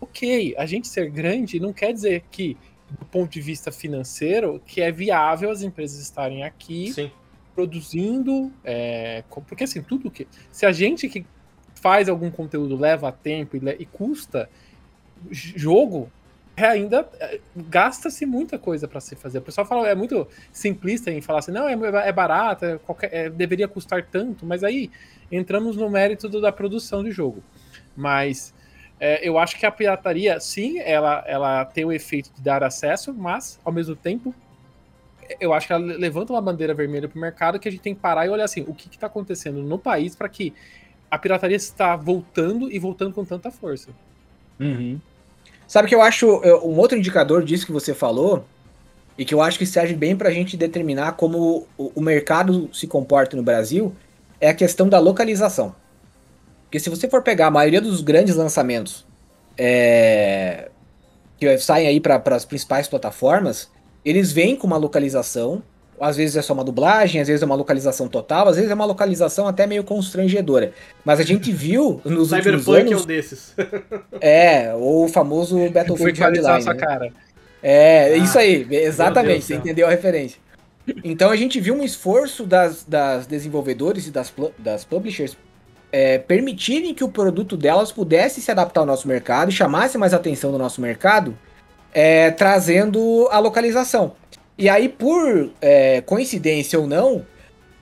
[0.00, 2.56] Ok, a gente ser grande não quer dizer que,
[2.98, 7.10] do ponto de vista financeiro, que é viável as empresas estarem aqui Sim.
[7.54, 10.28] produzindo, é, porque assim, tudo que.
[10.52, 11.26] Se a gente que
[11.84, 14.48] faz algum conteúdo leva tempo e, le- e custa,
[15.30, 16.10] jogo
[16.56, 19.36] é ainda é, gasta-se muita coisa para se fazer.
[19.38, 21.74] O pessoal fala, é muito simplista em falar assim, não, é,
[22.08, 24.90] é barato, é qualquer- deveria custar tanto, mas aí
[25.30, 27.42] entramos no mérito do- da produção de jogo.
[27.94, 28.54] Mas
[28.98, 33.12] é, eu acho que a pirataria, sim, ela, ela tem o efeito de dar acesso,
[33.12, 34.34] mas ao mesmo tempo
[35.40, 37.94] eu acho que ela levanta uma bandeira vermelha para o mercado que a gente tem
[37.94, 40.54] que parar e olhar assim, o que está acontecendo no país para que
[41.10, 43.90] a pirataria está voltando e voltando com tanta força.
[44.58, 44.98] Uhum.
[45.66, 46.26] Sabe que eu acho
[46.62, 48.44] um outro indicador disso que você falou
[49.16, 52.68] e que eu acho que serve bem para a gente determinar como o, o mercado
[52.72, 53.94] se comporta no Brasil
[54.40, 55.74] é a questão da localização.
[56.64, 59.06] Porque se você for pegar a maioria dos grandes lançamentos
[59.56, 60.70] é,
[61.38, 63.70] que saem aí para as principais plataformas,
[64.04, 65.62] eles vêm com uma localização.
[66.00, 68.74] Às vezes é só uma dublagem, às vezes é uma localização total, às vezes é
[68.74, 70.72] uma localização até meio constrangedora.
[71.04, 73.02] Mas a gente viu nos últimos Cyberpunk é anos...
[73.02, 73.54] um desses.
[74.20, 76.62] É, ou o famoso Foi Battlefield Hardline.
[76.62, 76.80] sua né?
[76.80, 77.12] cara.
[77.62, 80.38] É, Ah, isso aí, exatamente, você entendeu a referência.
[81.02, 85.36] Então a gente viu um esforço das, das desenvolvedores e das, das publishers
[85.90, 90.12] é, permitirem que o produto delas pudesse se adaptar ao nosso mercado e chamasse mais
[90.12, 91.38] atenção do nosso mercado,
[91.92, 94.16] é, trazendo a localização.
[94.56, 97.26] E aí, por é, coincidência ou não,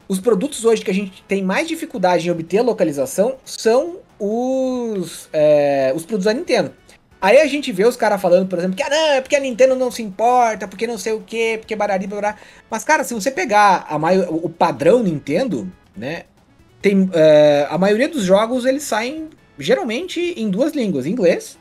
[0.09, 5.93] os produtos hoje que a gente tem mais dificuldade em obter localização são os, é,
[5.95, 6.73] os produtos da Nintendo.
[7.21, 9.41] Aí a gente vê os caras falando, por exemplo, que ah, não, é porque a
[9.41, 12.37] Nintendo não se importa, porque não sei o que, porque barari, barará.
[12.69, 16.25] Mas, cara, se você pegar a mai- o padrão Nintendo, né?
[16.81, 21.57] Tem, é, a maioria dos jogos eles saem geralmente em duas línguas, inglês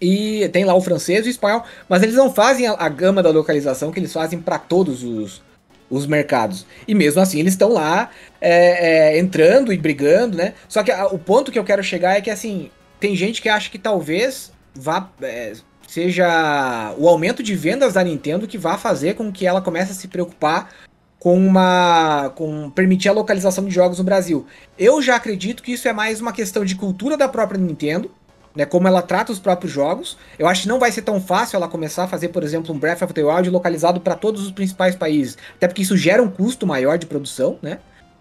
[0.00, 3.22] e tem lá o francês e o espanhol, mas eles não fazem a, a gama
[3.22, 5.42] da localização que eles fazem para todos os,
[5.90, 6.66] os mercados.
[6.86, 10.54] E mesmo assim eles estão lá é, é, entrando e brigando, né?
[10.68, 13.48] Só que a- o ponto que eu quero chegar é que assim tem gente que
[13.48, 15.52] acha que talvez vá é,
[15.86, 19.94] seja o aumento de vendas da Nintendo que vá fazer com que ela comece a
[19.94, 20.70] se preocupar
[21.18, 24.46] com uma com permitir a localização de jogos no Brasil.
[24.78, 28.10] Eu já acredito que isso é mais uma questão de cultura da própria Nintendo,
[28.54, 30.16] né, como ela trata os próprios jogos.
[30.38, 32.78] Eu acho que não vai ser tão fácil ela começar a fazer, por exemplo, um
[32.78, 36.30] Breath of the Wild localizado para todos os principais países, até porque isso gera um
[36.30, 37.78] custo maior de produção, né?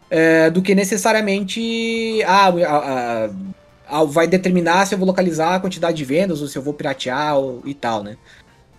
[0.09, 2.49] é, do que necessariamente ah,
[4.05, 7.37] vai determinar se eu vou localizar a quantidade de vendas ou se eu vou piratear
[7.37, 8.17] ou- e tal, né?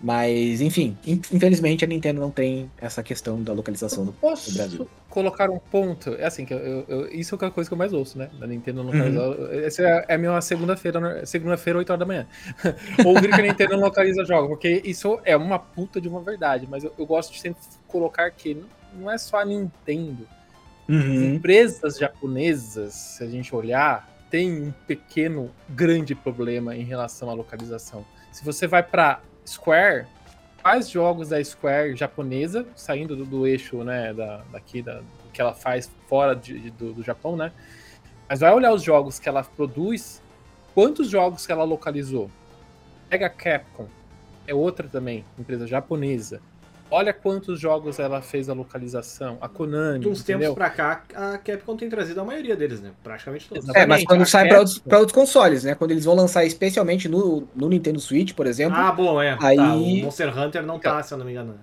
[0.01, 4.53] Mas, enfim, in- infelizmente a Nintendo não tem essa questão da localização do, do Posso
[4.53, 4.87] Brasil.
[5.09, 6.13] colocar um ponto?
[6.15, 8.29] É assim, que eu, eu- isso é a coisa que eu mais ouço, né?
[8.39, 8.97] Da Nintendo não Uhum.
[9.13, 9.53] localizar.
[9.65, 11.25] Essa é, é a minha segunda-feira, né?
[11.25, 12.25] segunda-feira, 8 horas da manhã.
[13.05, 16.65] Ouvir que a Nintendo não localiza jogos, porque isso é uma puta de uma verdade,
[16.69, 18.65] mas eu, eu gosto de sempre colocar que não,
[19.01, 20.25] não é só a Nintendo.
[20.87, 21.35] Uhum.
[21.35, 28.03] empresas japonesas, se a gente olhar, tem um pequeno, grande problema em relação à localização.
[28.31, 30.05] Se você vai para Square,
[30.61, 35.01] quais jogos da Square japonesa, saindo do, do eixo, né, da, daqui, da,
[35.33, 37.51] que ela faz fora de- do, do Japão, né?
[38.27, 40.21] Mas vai olhar os jogos que ela produz,
[40.75, 42.29] quantos jogos que ela localizou?
[43.09, 43.87] Pega Capcom,
[44.45, 46.41] é outra também, empresa japonesa.
[46.91, 49.37] Olha quantos jogos ela fez a localização.
[49.41, 50.53] A Konami, De uns entendeu?
[50.53, 52.91] tempos pra cá, a Capcom tem trazido a maioria deles, né?
[53.03, 53.63] Praticamente todos.
[53.63, 53.77] Exato.
[53.77, 55.75] É, mas Exatamente, quando a sai Capcom- para outros, pra outros consoles, né?
[55.75, 58.75] Quando eles vão lançar especialmente no, no Nintendo Switch, por exemplo.
[58.77, 59.37] Ah, bom, é.
[59.41, 61.59] Aí- Tá, o Monster Hunter não tá, se eu não me engano.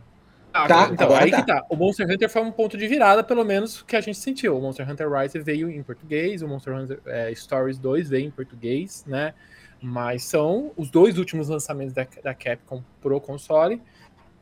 [0.55, 1.41] Ah, Tá, então, agora aí tá.
[1.43, 1.65] que tá.
[1.69, 4.57] O Monster Hunter foi um ponto de virada, pelo menos, que a gente sentiu.
[4.57, 8.31] O Monster Hunter Rise veio em português, o Monster Hunter é, Stories 2 veio em
[8.31, 9.35] português, né?
[9.83, 13.83] Mas são os dois últimos lançamentos da, da Capcom pro console.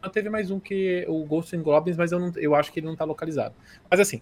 [0.08, 2.86] Teve mais um que o Ghost and Goblins, mas eu, não, eu acho que ele
[2.86, 3.54] não tá localizado.
[3.90, 4.20] Mas assim,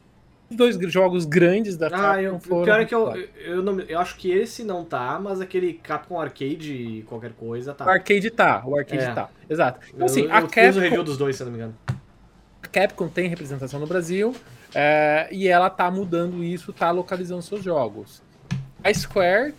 [0.51, 3.15] os dois jogos grandes da Ah, eu, Capcom o pior é que eu,
[3.45, 7.87] eu, não, eu acho que esse não tá, mas aquele Capcom Arcade, qualquer coisa, tá.
[7.87, 9.13] O arcade tá, o arcade É.
[9.13, 9.31] tá.
[9.49, 9.81] Exato.
[9.89, 11.59] Então, Eu, assim, eu a fiz o Capcom, review dos dois, se eu não me
[11.59, 11.75] engano.
[12.63, 14.35] A Capcom tem representação no Brasil
[14.75, 18.23] é, e ela tá mudando isso, tá localizando seus jogos.
[18.85, 19.55] A Square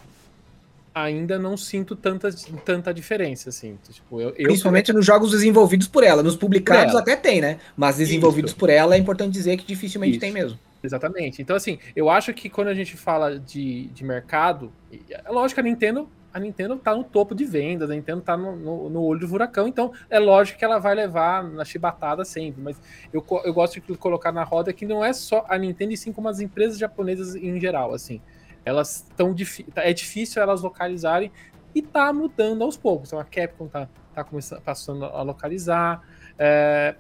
[0.94, 2.30] ainda não sinto tanta,
[2.64, 3.78] tanta diferença, assim.
[3.90, 6.22] Tipo, eu, eu Principalmente nos jogos desenvolvidos por ela.
[6.22, 7.02] Nos publicados ela.
[7.02, 7.60] até tem, né?
[7.76, 8.60] Mas desenvolvidos Isso.
[8.60, 10.20] por ela é importante dizer que dificilmente Isso.
[10.22, 10.60] tem mesmo.
[10.84, 11.42] Exatamente.
[11.42, 14.72] Então, assim, eu acho que quando a gente fala de, de mercado,
[15.10, 18.36] é lógico que a Nintendo a Nintendo tá no topo de vendas, a Nintendo tá
[18.36, 22.26] no, no, no, olho do furacão, então é lógico que ela vai levar na chibatada
[22.26, 22.82] sempre, mas
[23.14, 26.12] eu, eu gosto de colocar na roda que não é só a Nintendo, e sim
[26.12, 28.20] como as empresas japonesas em geral, assim.
[28.66, 29.36] Elas estão
[29.76, 31.32] é difícil elas localizarem
[31.76, 33.10] e tá mudando aos poucos.
[33.10, 36.02] Então a Capcom tá, tá começando, passando a localizar.
[36.38, 36.96] É,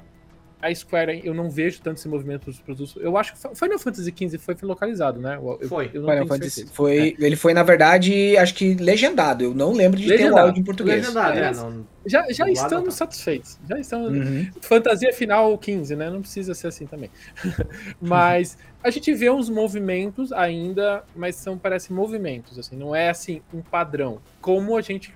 [0.64, 2.96] a Square, eu não vejo tanto esse movimento dos produtos.
[3.02, 5.36] Eu acho que foi Final Fantasy XV foi localizado, né?
[5.36, 5.92] Eu, foi.
[5.94, 7.26] Eu Final Fantasy foi, é.
[7.26, 9.44] Ele foi, na verdade, acho que legendado.
[9.44, 10.36] Eu não lembro de legendado.
[10.36, 11.02] ter o áudio em português.
[11.02, 13.60] Legendado, é, não, já, já estamos satisfeitos.
[13.68, 14.12] Já estamos.
[14.12, 14.50] Uhum.
[14.62, 16.10] Fantasia final 15, né?
[16.10, 17.10] Não precisa ser assim também.
[18.00, 23.42] mas a gente vê uns movimentos ainda, mas são, parece movimentos, assim, não é assim
[23.54, 24.20] um padrão.
[24.42, 25.14] Como a gente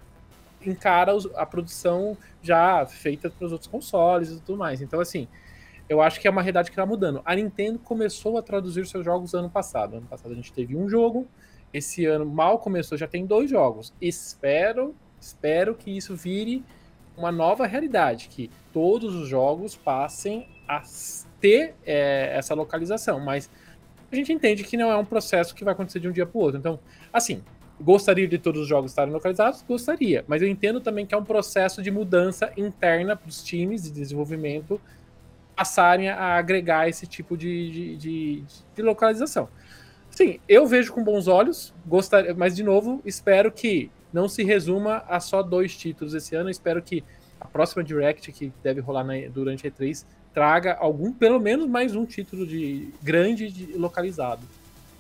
[0.70, 4.82] encara a produção já feita para os outros consoles e tudo mais.
[4.82, 5.28] Então, assim,
[5.90, 7.22] eu acho que é uma realidade que está mudando.
[7.26, 9.98] A Nintendo começou a traduzir seus jogos ano passado.
[9.98, 11.28] Ano passado a gente teve um jogo,
[11.74, 13.94] esse ano mal começou, já tem dois jogos.
[14.02, 16.64] Espero, espero que isso vire
[17.16, 20.84] uma nova realidade, que todos os jogos passem a
[21.42, 23.50] ter é, essa localização, mas
[24.12, 26.38] a gente entende que não é um processo que vai acontecer de um dia para
[26.38, 26.60] o outro.
[26.60, 26.80] Então,
[27.12, 27.44] assim,
[27.80, 29.64] Gostaria de todos os jogos estarem localizados?
[29.68, 30.26] Gostaria.
[30.28, 33.92] Mas eu entendo também que é um processo de mudança interna para os times de
[33.92, 34.82] desenvolvimento
[35.56, 38.44] passarem a agregar esse tipo de, de, de,
[38.76, 39.50] de localização.
[40.12, 45.04] Sim, eu vejo com bons olhos, gostaria, mas de novo, espero que não se resuma
[45.08, 46.50] a só dois títulos esse ano.
[46.50, 47.04] espero que
[47.40, 51.96] a próxima Direct, que deve rolar na, durante a E3, traga algum, pelo menos mais
[51.96, 54.42] um título de grande de, localizado.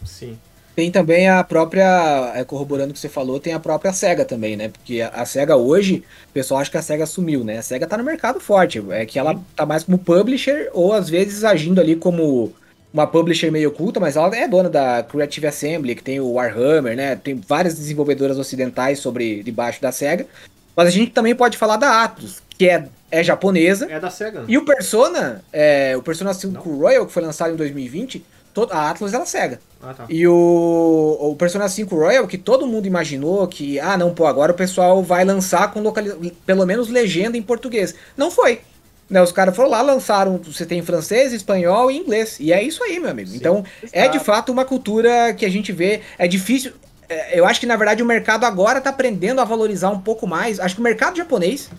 [0.05, 0.37] Sim.
[0.77, 4.55] Tem também a própria, é, corroborando o que você falou, tem a própria SEGA também,
[4.55, 4.69] né?
[4.69, 7.57] Porque a, a SEGA hoje, o pessoal acha que a SEGA sumiu, né?
[7.57, 11.09] A SEGA tá no mercado forte, é que ela tá mais como publisher ou às
[11.09, 12.53] vezes agindo ali como
[12.93, 16.95] uma publisher meio oculta, mas ela é dona da Creative Assembly, que tem o Warhammer,
[16.95, 17.15] né?
[17.15, 20.27] Tem várias desenvolvedoras ocidentais sobre debaixo da SEGA.
[20.75, 23.87] Mas a gente também pode falar da Atlus, que é, é japonesa.
[23.89, 24.45] É da SEGA.
[24.47, 26.61] E o Persona, é, o Persona 5 Não.
[26.61, 28.23] Royal, que foi lançado em 2020,
[28.71, 29.59] a Atlas ela cega.
[29.81, 30.05] Ah, tá.
[30.09, 34.51] E o, o Persona 5 Royal, que todo mundo imaginou que, ah, não, pô, agora
[34.51, 36.15] o pessoal vai lançar com localiz...
[36.45, 37.93] pelo menos legenda em português.
[38.15, 38.61] Não foi.
[39.09, 42.37] Né, os caras foram lá, lançaram, você tem francês, espanhol e inglês.
[42.39, 43.29] E é isso aí, meu amigo.
[43.29, 46.01] Sim, então, é de fato uma cultura que a gente vê.
[46.17, 46.73] É difícil.
[47.07, 50.27] É, eu acho que, na verdade, o mercado agora tá aprendendo a valorizar um pouco
[50.27, 50.59] mais.
[50.59, 51.69] Acho que o mercado japonês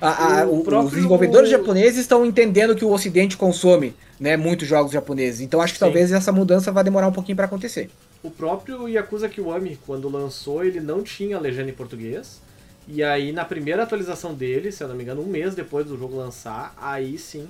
[0.00, 0.88] a, a, o, próprio...
[0.88, 5.40] Os desenvolvedores japoneses estão entendendo que o Ocidente consome né, muitos jogos japoneses.
[5.40, 5.84] Então acho que Sim.
[5.84, 7.90] talvez essa mudança vai demorar um pouquinho para acontecer.
[8.22, 12.40] O próprio Yakuza Kiwami, quando lançou, ele não tinha legenda em português.
[12.88, 15.98] E aí, na primeira atualização dele, se eu não me engano, um mês depois do
[15.98, 17.48] jogo lançar, aí sim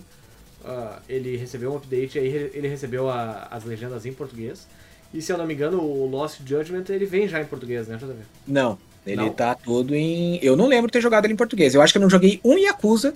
[0.65, 4.67] uh, ele recebeu um update, aí ele recebeu a, as legendas em português.
[5.13, 7.97] E se eu não me engano, o Lost Judgment ele vem já em português, né,
[7.97, 8.15] JV?
[8.47, 9.31] Não, ele não.
[9.31, 10.38] tá todo em.
[10.42, 11.75] Eu não lembro de ter jogado ele em português.
[11.75, 13.14] Eu acho que eu não joguei um Yakuza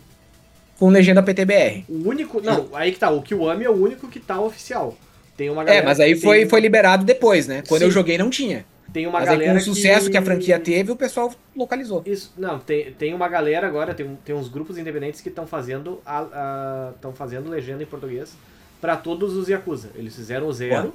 [0.79, 1.85] com legenda PTBR.
[1.88, 2.40] O único.
[2.40, 3.11] Não, aí que tá.
[3.11, 4.96] O Kiwami é o único que tá oficial.
[5.37, 5.85] Tem uma é, galera.
[5.85, 6.48] É, mas aí foi, tem...
[6.48, 7.62] foi liberado depois, né?
[7.66, 7.87] Quando Sim.
[7.87, 8.64] eu joguei não tinha.
[8.92, 9.53] Tem uma mas galera.
[9.53, 10.12] Aí, com o sucesso que...
[10.12, 10.16] que...
[10.16, 12.03] a franquia teve, o pessoal localizou.
[12.05, 16.00] Isso, não, tem, tem uma galera agora, tem, tem uns grupos independentes que estão fazendo
[16.94, 18.35] estão fazendo legenda em português
[18.81, 19.90] para todos os Yakuza.
[19.94, 20.94] Eles fizeram o zero,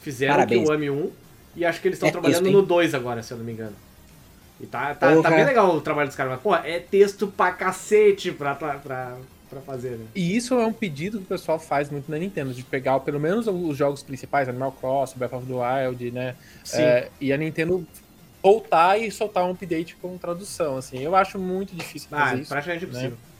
[0.00, 0.62] fizeram Parabéns.
[0.62, 1.10] o Kiwami 1
[1.56, 3.52] e acho que eles estão é trabalhando isso, no 2 agora, se eu não me
[3.52, 3.74] engano.
[4.62, 7.50] E tá, tá, tá bem legal o trabalho dos caras, mas, pô, é texto pra
[7.50, 10.06] cacete pra, pra, pra, fazer, né?
[10.14, 13.18] E isso é um pedido que o pessoal faz muito na Nintendo, de pegar pelo
[13.18, 16.36] menos os jogos principais, Animal Crossing, Breath of the Wild, né?
[16.62, 16.80] Sim.
[16.80, 17.84] É, e a Nintendo
[18.40, 21.00] voltar e soltar um update com tradução, assim.
[21.00, 22.48] Eu acho muito difícil fazer ah, isso.
[22.48, 23.10] praticamente impossível.
[23.10, 23.31] Né?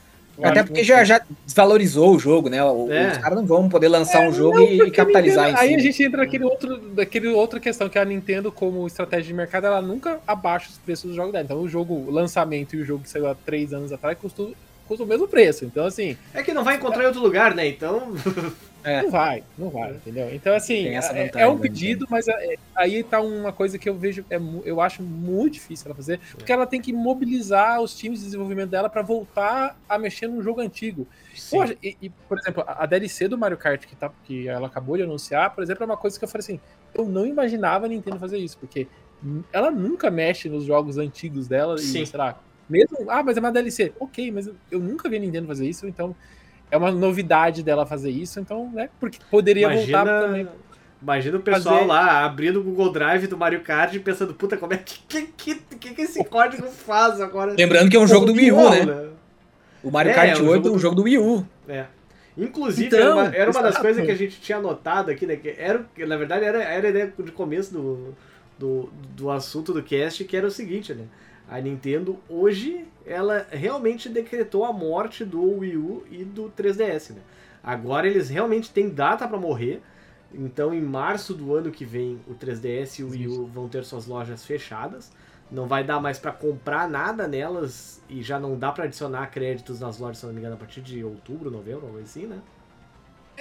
[0.42, 2.62] Até porque já, já desvalorizou o jogo, né?
[2.64, 3.12] O, é.
[3.12, 5.74] Os caras não vão poder lançar é, um jogo não, e capitalizar Nintendo, em Aí
[5.74, 9.66] a gente entra naquele outro, naquele outra questão, que a Nintendo, como estratégia de mercado,
[9.66, 11.44] ela nunca abaixa os preços do jogo dela.
[11.44, 14.54] Então o jogo, o lançamento e o jogo que saiu há três anos atrás custou,
[14.92, 15.64] custa o mesmo preço.
[15.64, 16.16] Então, assim.
[16.34, 17.66] É que não vai encontrar em outro lugar, né?
[17.66, 18.14] Então.
[18.84, 19.02] É.
[19.02, 20.34] Não vai, não vai, entendeu?
[20.34, 24.24] Então, assim, é, é, um pedido, mas é, aí tá uma coisa que eu vejo,
[24.28, 28.24] é, eu acho muito difícil ela fazer, porque ela tem que mobilizar os times de
[28.24, 31.06] desenvolvimento dela para voltar a mexer num jogo antigo.
[31.48, 34.96] Poxa, e, e, por exemplo, a DLC do Mario Kart que, tá, que ela acabou
[34.96, 36.60] de anunciar, por exemplo, é uma coisa que eu falei assim,
[36.92, 38.88] eu não imaginava a Nintendo fazer isso, porque
[39.52, 42.02] ela nunca mexe nos jogos antigos dela Sim.
[42.02, 42.36] e, sei lá,
[42.72, 43.92] mesmo, ah, mas é uma DLC.
[44.00, 46.16] Ok, mas eu nunca vi a Nintendo fazer isso, então
[46.70, 48.88] é uma novidade dela fazer isso, então, né?
[48.98, 50.48] Porque poderia imagina, voltar também.
[51.02, 51.86] Imagina o pessoal fazer...
[51.86, 55.54] lá abrindo o Google Drive do Mario Kart e pensando, puta, como é que que,
[55.56, 57.54] que, que, esse código faz agora?
[57.58, 58.86] Lembrando que é um jogo do Wii U, né?
[58.86, 59.08] né?
[59.82, 60.74] O Mario é, Kart 8 é um jogo, do...
[60.74, 61.46] um jogo do Wii U.
[61.68, 61.84] É.
[62.38, 65.36] Inclusive, então, era, uma, era uma das coisas que a gente tinha anotado aqui, né?
[65.36, 68.14] Que era, na verdade, era, era a ideia de começo do,
[68.58, 71.04] do, do assunto do cast, que era o seguinte, né?
[71.52, 77.20] A Nintendo hoje ela realmente decretou a morte do Wii U e do 3DS, né?
[77.62, 79.82] Agora eles realmente têm data para morrer.
[80.32, 83.84] Então, em março do ano que vem, o 3DS e o Wii U vão ter
[83.84, 85.12] suas lojas fechadas.
[85.50, 89.78] Não vai dar mais para comprar nada nelas e já não dá para adicionar créditos
[89.78, 92.40] nas lojas, se não me engano, a partir de outubro, novembro, algo assim, né?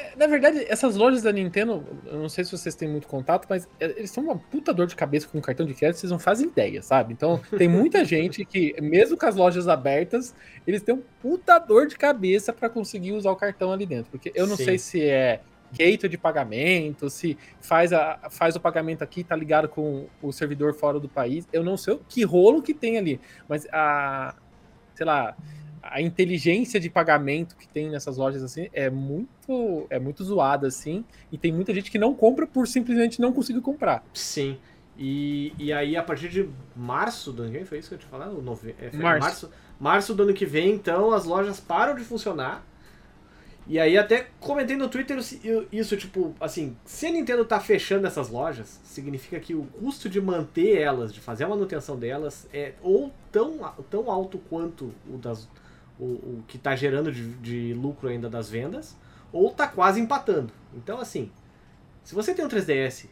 [0.02, 3.46] É, na verdade, essas lojas da Nintendo, eu não sei se vocês têm muito contato,
[3.48, 6.18] mas é, eles são uma puta dor de cabeça com cartão de crédito, vocês não
[6.18, 7.14] fazem ideia, sabe?
[7.14, 10.34] Então, tem muita gente que, mesmo com as lojas abertas,
[10.66, 14.10] eles têm um puta dor de cabeça para conseguir usar o cartão ali dentro.
[14.10, 14.66] Porque eu não Sim.
[14.66, 19.70] sei se é gateway de pagamento, se faz, a, faz o pagamento aqui, tá ligado
[19.70, 21.48] com o servidor fora do país.
[21.54, 24.36] Eu não sei que rolo que tem ali, mas a.
[24.96, 25.36] Sei lá
[25.82, 31.04] a inteligência de pagamento que tem nessas lojas assim é muito é muito zoada assim
[31.32, 34.04] e tem muita gente que não compra por simplesmente não conseguir comprar.
[34.14, 34.58] Sim.
[34.98, 38.00] E, e aí a partir de março do ano que vem, foi isso que eu
[38.00, 38.28] te falei?
[38.42, 38.76] Nove...
[38.80, 39.26] É, março.
[39.26, 39.52] março.
[39.80, 42.64] Março do ano que vem, então as lojas param de funcionar.
[43.68, 45.18] E aí até comentei no Twitter
[45.72, 50.20] isso, tipo, assim, se a Nintendo tá fechando essas lojas, significa que o custo de
[50.20, 55.48] manter elas, de fazer a manutenção delas, é ou tão, tão alto quanto o das
[56.02, 58.98] o, o que está gerando de, de, lucro ainda das vendas,
[59.32, 60.52] ou está quase empatando.
[60.76, 61.32] Então, assim,
[62.04, 63.06] se você tem um 3DS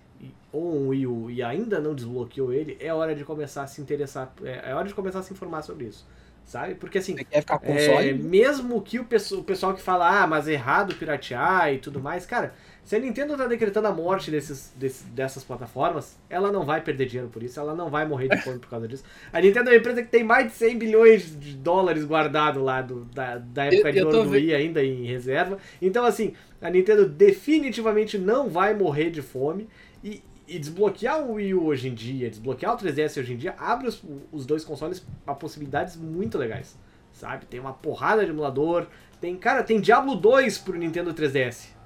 [0.51, 3.79] ou um Wii U e ainda não desbloqueou ele, é hora de começar a se
[3.79, 6.05] interessar, é, é hora de começar a se informar sobre isso.
[6.43, 6.73] Sabe?
[6.73, 10.95] Porque assim, é, mesmo que o pessoal, o pessoal que fala, ah, mas é errado
[10.95, 12.55] piratear e tudo mais, cara,
[12.89, 17.05] se a Nintendo tá decretando a morte desses, desses, dessas plataformas, ela não vai perder
[17.05, 19.03] dinheiro por isso, ela não vai morrer de fome por causa disso.
[19.31, 22.81] A Nintendo é uma empresa que tem mais de 100 bilhões de dólares guardado lá
[22.81, 25.59] do, da, da época eu, de ouro do Wii ainda em reserva.
[25.79, 29.69] Então, assim, a Nintendo definitivamente não vai morrer de fome.
[30.03, 33.53] E, e desbloquear o Wii U hoje em dia, desbloquear o 3DS hoje em dia,
[33.59, 36.75] abre os, os dois consoles a possibilidades muito legais.
[37.13, 37.45] Sabe?
[37.45, 38.87] Tem uma porrada de emulador.
[39.21, 41.77] Tem, cara, tem Diablo 2 pro Nintendo 3DS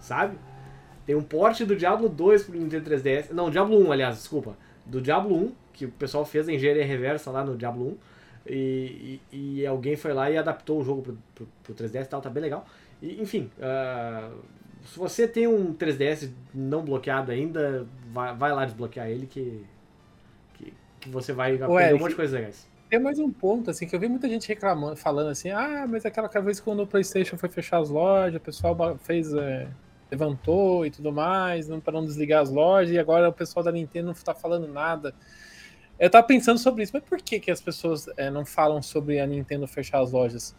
[0.00, 0.36] sabe?
[1.10, 3.32] Tem um porte do Diablo 2 pro Nintendo 3DS.
[3.32, 4.56] Não, Diablo 1, aliás, desculpa.
[4.86, 7.96] Do Diablo 1, que o pessoal fez a engenharia reversa lá no Diablo 1.
[8.46, 12.08] E, e, e alguém foi lá e adaptou o jogo pro, pro, pro 3DS e
[12.08, 12.64] tal, tá bem legal.
[13.02, 14.38] E, enfim, uh,
[14.84, 19.64] se você tem um 3DS não bloqueado ainda, vai, vai lá desbloquear ele que,
[20.54, 22.68] que, que você vai aprender Ué, um monte de coisas legais.
[22.88, 26.06] Tem mais um ponto, assim, que eu vi muita gente reclamando, falando assim, ah, mas
[26.06, 29.32] aquela vez quando o Playstation foi fechar as lojas, o pessoal fez...
[29.34, 29.66] É
[30.10, 33.72] levantou e tudo mais, não para não desligar as lojas, e agora o pessoal da
[33.72, 35.14] Nintendo não está falando nada.
[35.98, 39.20] Eu tava pensando sobre isso, mas por que, que as pessoas é, não falam sobre
[39.20, 40.54] a Nintendo fechar as lojas?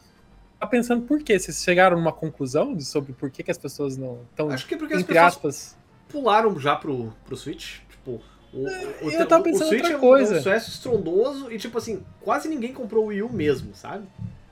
[0.59, 1.39] Tá pensando por quê?
[1.39, 4.51] Vocês chegaram numa conclusão sobre por que, que as pessoas não estão.
[4.51, 7.79] Acho que porque entre as aspas pularam já pro, pro Switch.
[7.89, 8.21] Tipo,
[8.53, 8.67] o,
[9.05, 10.35] o, eu tava pensando o Switch outra coisa.
[10.35, 14.05] é um sucesso estrondoso e, tipo assim, quase ninguém comprou o Wii U mesmo, sabe?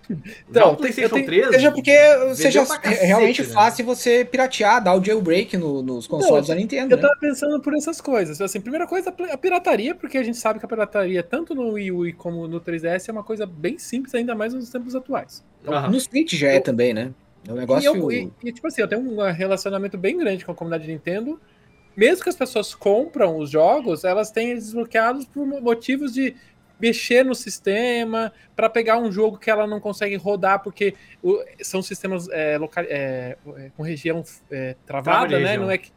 [0.49, 1.47] Então, PlayStation tenho, 3.
[1.49, 1.95] Seja porque
[2.33, 3.47] seja cacete, realmente né?
[3.47, 6.93] fácil você piratear, dar o jailbreak no, nos consoles Não, da Nintendo.
[6.93, 7.03] Eu né?
[7.03, 8.41] tava pensando por essas coisas.
[8.41, 11.91] Assim, primeira coisa, a pirataria, porque a gente sabe que a pirataria, tanto no Wii
[11.91, 15.43] U como no 3DS, é uma coisa bem simples, ainda mais nos tempos atuais.
[15.61, 17.11] Então, No Switch já é também, né?
[17.47, 17.83] É um negócio.
[17.83, 20.91] E, eu, e, e, tipo assim, eu tenho um relacionamento bem grande com a comunidade
[20.91, 21.39] Nintendo.
[21.95, 26.35] Mesmo que as pessoas compram os jogos, elas têm desbloqueados por motivos de
[26.79, 31.81] mexer no sistema para pegar um jogo que ela não consegue rodar porque o, são
[31.81, 35.57] sistemas é, local, é, é com região é, travada, né?
[35.57, 35.91] Não é que,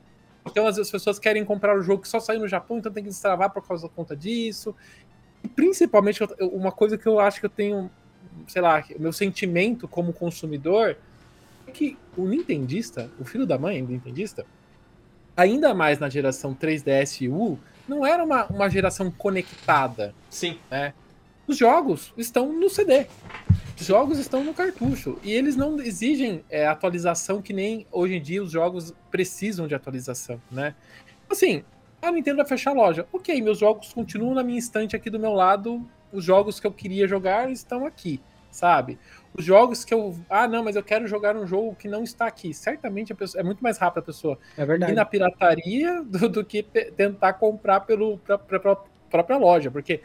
[0.45, 3.05] então as, as, pessoas querem comprar o jogo que só saiu no Japão, então tem
[3.05, 4.75] que destravar por causa da conta disso.
[5.43, 7.91] E principalmente uma coisa que eu acho que eu tenho,
[8.49, 10.97] sei lá, o meu sentimento como consumidor
[11.67, 14.45] é que o nintendista, o filho da mãe do nintendista,
[15.37, 17.59] ainda mais na geração 3DS e U,
[17.93, 20.15] não era uma, uma geração conectada.
[20.31, 20.59] Sim.
[20.71, 20.95] Né?
[21.47, 23.07] Os jogos estão no CD.
[23.79, 25.19] Os jogos estão no cartucho.
[25.23, 29.75] E eles não exigem é, atualização que nem hoje em dia os jogos precisam de
[29.75, 30.75] atualização, né?
[31.29, 31.65] Assim,
[32.01, 33.07] a Nintendo vai fechar a loja.
[33.13, 35.87] Ok, meus jogos continuam na minha estante aqui do meu lado.
[36.13, 38.99] Os jogos que eu queria jogar estão aqui, sabe?
[39.35, 40.15] Os jogos que eu.
[40.29, 42.53] Ah, não, mas eu quero jogar um jogo que não está aqui.
[42.53, 44.93] Certamente pessoa, é muito mais rápido a pessoa é verdade.
[44.93, 48.77] ir na pirataria do, do que tentar comprar pelo pra, pra, pra,
[49.11, 49.71] própria loja.
[49.71, 50.03] Porque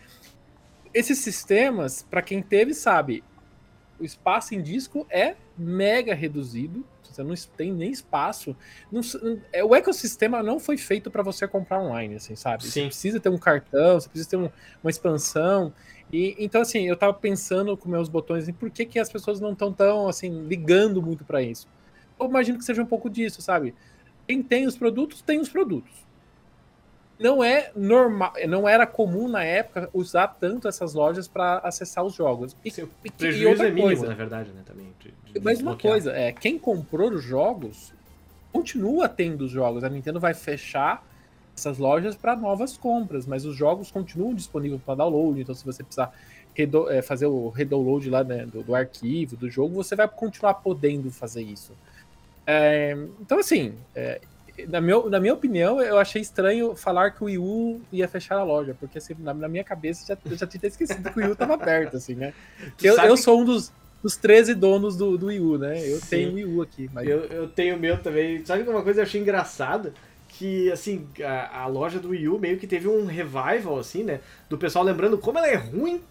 [0.94, 3.24] esses sistemas, para quem teve, sabe,
[4.00, 6.86] o espaço em disco é mega reduzido.
[7.04, 8.56] Você não tem nem espaço.
[8.92, 9.02] Não,
[9.52, 12.64] é, o ecossistema não foi feito para você comprar online, assim, sabe?
[12.64, 12.70] Sim.
[12.70, 14.50] Você precisa ter um cartão, você precisa ter um,
[14.84, 15.74] uma expansão.
[16.12, 19.40] E, então, assim, eu tava pensando com meus botões em por que, que as pessoas
[19.40, 21.68] não estão tão, assim, ligando muito para isso.
[22.20, 23.76] Eu imagino que seja um pouco disso, sabe?
[24.28, 25.92] Quem tem os produtos, tem os produtos.
[27.20, 32.14] não é normal, não era comum na época usar tanto essas lojas para acessar os
[32.14, 32.56] jogos.
[32.64, 34.94] E, Sim, o prejuízo é mínimo, coisa, na verdade, né, também.
[35.00, 37.94] De, de Mas uma coisa, é, quem comprou os jogos
[38.52, 39.84] continua tendo os jogos.
[39.84, 41.06] A Nintendo vai fechar
[41.58, 45.84] essas lojas para novas compras, mas os jogos continuam disponíveis para download, então se você
[45.84, 46.14] precisar
[46.90, 51.12] é, fazer o redownload lá né, do, do, arquivo, do jogo, você vai continuar podendo
[51.12, 51.74] fazer isso.
[52.46, 54.22] É, então, assim, é,
[54.68, 58.38] na, meu, na minha opinião, eu achei estranho falar que o Wii U ia fechar
[58.38, 61.22] a loja, porque assim, na, na minha cabeça já, eu já tinha esquecido que o
[61.22, 62.34] Wii U estava aberto, assim, né?
[62.82, 65.80] Eu, eu sou um dos, dos 13 donos do, do Wii U, né?
[65.88, 66.08] Eu Sim.
[66.10, 66.90] tenho o Wii U aqui.
[66.94, 67.08] Mas...
[67.08, 68.44] Eu, eu tenho o meu também.
[68.46, 69.94] Sabe que uma coisa eu achei engraçada?
[70.38, 74.20] Que, assim, a, a loja do Wii U meio que teve um revival, assim, né?
[74.50, 76.02] Do pessoal lembrando como ela é ruim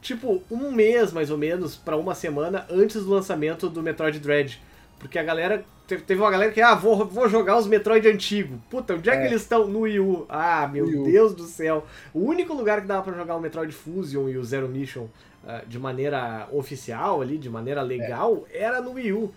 [0.00, 4.60] tipo, um mês mais ou menos, para uma semana antes do lançamento do Metroid Dread.
[4.98, 5.64] Porque a galera
[5.98, 8.56] Teve uma galera que, ah, vou, vou jogar os Metroid antigos.
[8.70, 9.20] Puta, onde é, é.
[9.20, 9.66] que eles estão?
[9.66, 10.24] No Wii U.
[10.28, 11.84] Ah, meu Deus do céu.
[12.14, 15.08] O único lugar que dava para jogar o Metroid Fusion e o Zero Mission
[15.42, 18.62] uh, de maneira oficial ali, de maneira legal, é.
[18.62, 19.34] era no Wii U.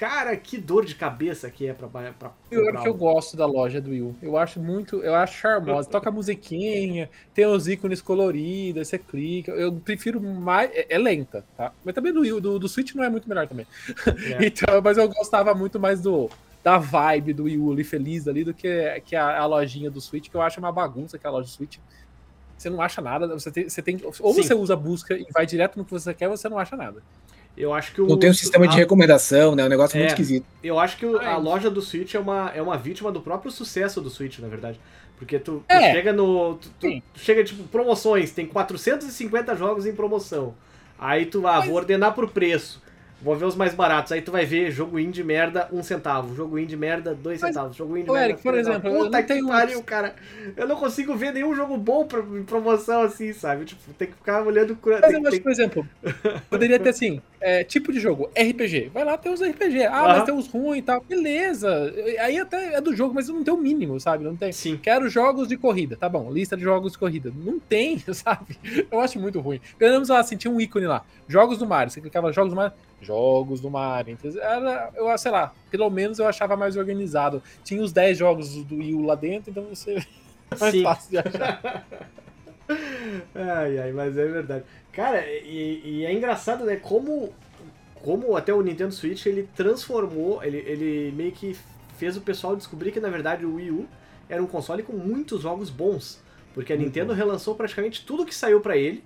[0.00, 1.86] Cara, que dor de cabeça que é pra.
[1.86, 4.16] pra Pior que eu gosto da loja do Wii U.
[4.22, 4.96] Eu acho muito.
[5.02, 5.90] Eu acho charmosa.
[5.90, 9.52] Toca musiquinha, tem os ícones coloridos, você clica.
[9.52, 10.70] Eu prefiro mais.
[10.72, 11.70] É, é lenta, tá?
[11.84, 13.66] Mas também do Wii U, do, do Switch não é muito melhor também.
[14.06, 14.38] É.
[14.48, 16.30] então, mas eu gostava muito mais do.
[16.64, 20.00] Da vibe do Wii U ali, feliz ali, do que, que a, a lojinha do
[20.00, 21.76] Switch, que eu acho uma bagunça aquela loja do Switch
[22.56, 23.26] você não acha nada.
[23.28, 24.42] Você tem, você tem ou Sim.
[24.42, 26.76] você usa a busca e vai direto no que você quer, ou você não acha
[26.76, 27.02] nada.
[27.56, 29.62] Eu acho que o, Não tem um sistema a, de recomendação, né?
[29.62, 30.46] É um negócio é, muito esquisito.
[30.62, 33.50] Eu acho que o, a loja do Switch é uma, é uma vítima do próprio
[33.50, 34.80] sucesso do Switch, na verdade.
[35.18, 35.92] Porque tu, tu é.
[35.92, 36.54] chega no.
[36.54, 40.54] Tu, tu, tu, chega, tipo, promoções, tem 450 jogos em promoção.
[40.98, 41.66] Aí tu, ah, Mas...
[41.66, 42.80] vou ordenar por preço.
[43.22, 44.12] Vou ver os mais baratos.
[44.12, 46.34] Aí tu vai ver jogo indie merda, um centavo.
[46.34, 47.76] Jogo indie merda, dois Mas, centavos.
[47.76, 48.28] Jogo indie merda.
[48.30, 50.14] Eric, por exemplo, Puta eu que pariu, cara.
[50.56, 53.66] Eu não consigo ver nenhum jogo bom pra, em promoção assim, sabe?
[53.66, 54.78] Tipo, tem que ficar olhando.
[54.82, 55.40] Mas tem, eu acho, tem...
[55.42, 55.88] por exemplo,
[56.48, 58.90] poderia ter assim: é, tipo de jogo, RPG.
[58.92, 59.84] Vai lá, tem os RPG.
[59.84, 61.00] Ah, mas tem os ruins e tal.
[61.00, 61.92] Beleza.
[62.20, 64.24] Aí até é do jogo, mas não tem o mínimo, sabe?
[64.24, 64.52] Não tem.
[64.52, 64.76] Sim.
[64.76, 65.96] Quero jogos de corrida.
[65.96, 67.32] Tá bom, lista de jogos de corrida.
[67.34, 68.58] Não tem, sabe?
[68.90, 69.60] Eu acho muito ruim.
[69.78, 71.04] Pelo lá, assim, tinha um ícone lá.
[71.26, 71.90] Jogos do Mario.
[71.90, 74.16] Você clicava jogos do Mario jogos do Mario.
[74.40, 77.42] Era, eu sei lá, pelo menos eu achava mais organizado.
[77.64, 80.04] Tinha os 10 jogos do Wii lá dentro, então você
[80.60, 80.82] mais Sim.
[80.82, 81.86] fácil de achar.
[83.34, 84.64] ai, ai, mas é verdade.
[84.92, 86.76] Cara, e, e, é engraçado, né?
[86.76, 87.32] Como,
[88.02, 91.56] como até o Nintendo Switch ele transformou, ele, ele meio que
[91.96, 93.88] fez o pessoal descobrir que na verdade o Wii U
[94.28, 96.20] era um console com muitos jogos bons.
[96.54, 99.04] Porque a Nintendo relançou praticamente tudo que saiu para ele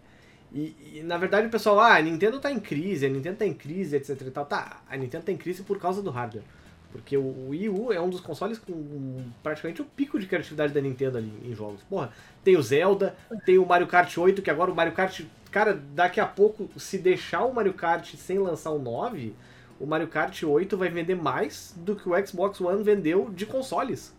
[0.54, 3.46] e, e, na verdade o pessoal, ah, a Nintendo tá em crise, a Nintendo tá
[3.46, 4.46] em crise, etc e tal.
[4.46, 6.44] Tá, a Nintendo tá em crise por causa do hardware.
[6.92, 10.80] Porque o Wii U é um dos consoles com praticamente o pico de criatividade da
[10.80, 11.82] Nintendo ali em jogos.
[11.90, 12.12] Porra,
[12.44, 15.22] tem o Zelda, tem o Mario Kart 8, que agora o Mario Kart.
[15.54, 19.32] Cara, daqui a pouco, se deixar o Mario Kart sem lançar o 9,
[19.78, 24.12] o Mario Kart 8 vai vender mais do que o Xbox One vendeu de consoles.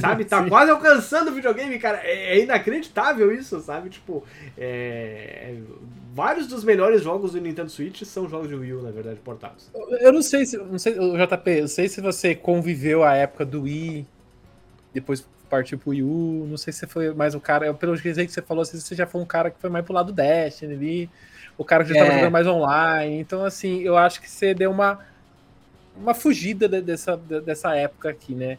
[0.00, 0.24] Sabe?
[0.24, 1.98] Tá quase alcançando o videogame, cara.
[2.04, 3.90] É, é, inacreditável isso, sabe?
[3.90, 4.22] Tipo,
[4.56, 5.56] é...
[6.14, 9.68] vários dos melhores jogos do Nintendo Switch são jogos de Wii U, na verdade, portados.
[9.74, 13.62] Eu não sei se, não sei, JP, eu sei se você conviveu a época do
[13.62, 14.06] Wii,
[14.94, 18.12] depois partiu pro Wii U, não sei se você foi mais o cara, pelo que
[18.14, 21.10] você falou, se você já foi um cara que foi mais pro lado Destiny ali,
[21.58, 21.98] o cara que já é.
[21.98, 25.00] tava jogando mais online, então assim, eu acho que você deu uma
[25.96, 28.56] uma fugida dessa, dessa época aqui, né?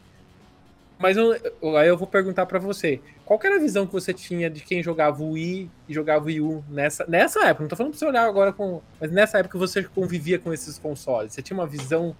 [0.99, 1.31] Mas eu,
[1.77, 4.83] aí eu vou perguntar para você, qual era a visão que você tinha de quem
[4.83, 7.63] jogava o Wii e jogava o Wii U nessa, nessa época?
[7.63, 8.81] Não tô falando pra você olhar agora com.
[8.99, 11.33] Mas nessa época você convivia com esses consoles.
[11.33, 12.15] Você tinha uma visão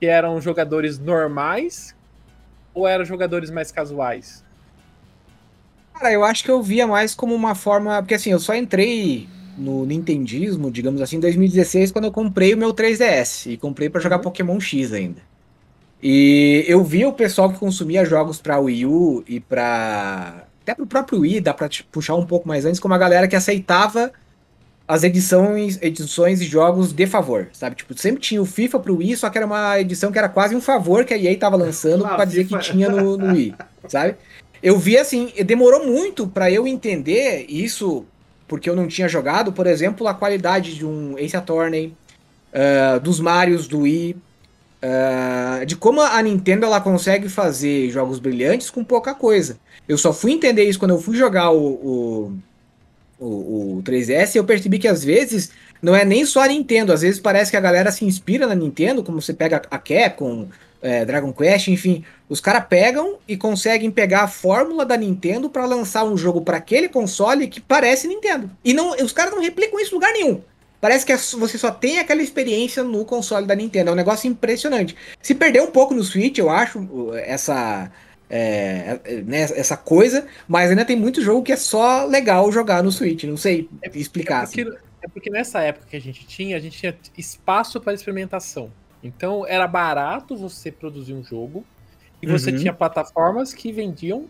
[0.00, 1.94] que eram jogadores normais
[2.74, 4.44] ou eram jogadores mais casuais?
[5.94, 8.02] Cara, eu acho que eu via mais como uma forma.
[8.02, 12.58] Porque assim, eu só entrei no Nintendismo, digamos assim, em 2016, quando eu comprei o
[12.58, 13.50] meu 3DS.
[13.52, 14.22] E comprei para jogar uhum.
[14.22, 15.20] Pokémon X ainda.
[16.02, 20.86] E eu vi o pessoal que consumia jogos para Wii U e para até pro
[20.86, 24.12] próprio Wii, dá para puxar um pouco mais antes, como a galera que aceitava
[24.92, 27.76] as edições, edições de jogos de favor, sabe?
[27.76, 30.54] Tipo, sempre tinha o FIFA pro Wii, só que era uma edição que era quase
[30.54, 33.54] um favor que a EA tava lançando ah, para dizer que tinha no, no Wii,
[33.88, 34.16] sabe?
[34.62, 38.04] Eu vi assim, demorou muito para eu entender isso,
[38.46, 41.94] porque eu não tinha jogado, por exemplo, a qualidade de um Ace Attorney,
[42.52, 44.14] uh, dos Marios do Wii,
[44.84, 49.56] Uh, de como a Nintendo ela consegue fazer jogos brilhantes com pouca coisa.
[49.88, 52.36] Eu só fui entender isso quando eu fui jogar o, o,
[53.22, 55.50] o, o 3DS e eu percebi que às vezes
[55.80, 58.54] não é nem só a Nintendo, às vezes parece que a galera se inspira na
[58.54, 60.48] Nintendo, como você pega a Capcom,
[60.80, 65.64] é, Dragon Quest, enfim, os caras pegam e conseguem pegar a fórmula da Nintendo para
[65.64, 68.50] lançar um jogo para aquele console que parece Nintendo.
[68.64, 70.40] E não, os caras não replicam isso em lugar nenhum.
[70.80, 73.90] Parece que é você só tem aquela experiência no console da Nintendo.
[73.90, 74.96] É um negócio impressionante.
[75.22, 76.88] Se perder um pouco no Switch, eu acho,
[77.24, 77.88] essa.
[78.34, 82.90] É, né, essa coisa, mas ainda tem muito jogo que é só legal jogar no
[82.90, 84.44] Switch, não sei explicar.
[84.44, 84.78] É porque, assim.
[85.02, 88.72] é porque nessa época que a gente tinha, a gente tinha espaço para experimentação.
[89.02, 91.62] Então era barato você produzir um jogo
[92.22, 92.56] e você uhum.
[92.56, 94.26] tinha plataformas que vendiam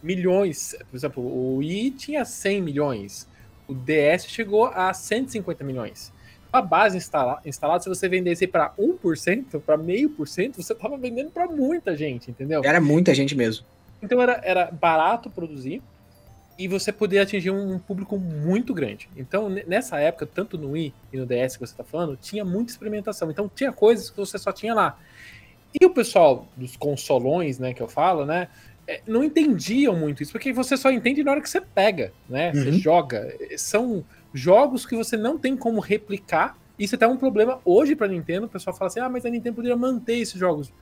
[0.00, 0.76] milhões.
[0.88, 3.26] Por exemplo, o Wii tinha 100 milhões,
[3.66, 6.12] o DS chegou a 150 milhões.
[6.52, 10.96] A base instala instalada, se você vendesse para 1%, para meio por cento, você estava
[10.96, 12.62] vendendo para muita gente, entendeu?
[12.64, 13.64] Era muita gente mesmo.
[14.02, 15.82] Então era, era barato produzir
[16.60, 19.08] e você poder atingir um público muito grande.
[19.16, 22.70] Então, nessa época, tanto no Wii e no DS que você está falando, tinha muita
[22.70, 23.30] experimentação.
[23.30, 24.98] Então, tinha coisas que você só tinha lá.
[25.80, 28.48] E o pessoal dos consolões, né, que eu falo, né,
[28.86, 32.52] é, não entendiam muito isso, porque você só entende na hora que você pega, né,
[32.54, 32.62] uhum.
[32.62, 33.34] você joga.
[33.56, 36.56] São jogos que você não tem como replicar.
[36.78, 38.46] Isso é até um problema hoje para Nintendo.
[38.46, 40.72] O pessoal fala assim: ah, mas a Nintendo poderia manter esses jogos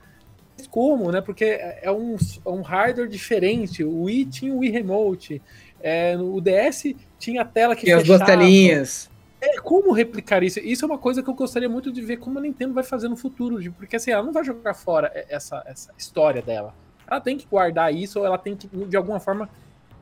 [0.69, 1.21] como, né?
[1.21, 1.45] Porque
[1.81, 3.83] é um, é um hardware diferente.
[3.83, 5.41] O Wii tinha o Wii Remote,
[5.81, 9.09] é, o DS tinha a tela que Tinha as duas telinhas.
[9.41, 10.59] É, como replicar isso?
[10.59, 13.07] Isso é uma coisa que eu gostaria muito de ver como a Nintendo vai fazer
[13.07, 16.75] no futuro, porque assim, ela não vai jogar fora essa, essa história dela.
[17.07, 19.49] Ela tem que guardar isso ou ela tem que, de alguma forma,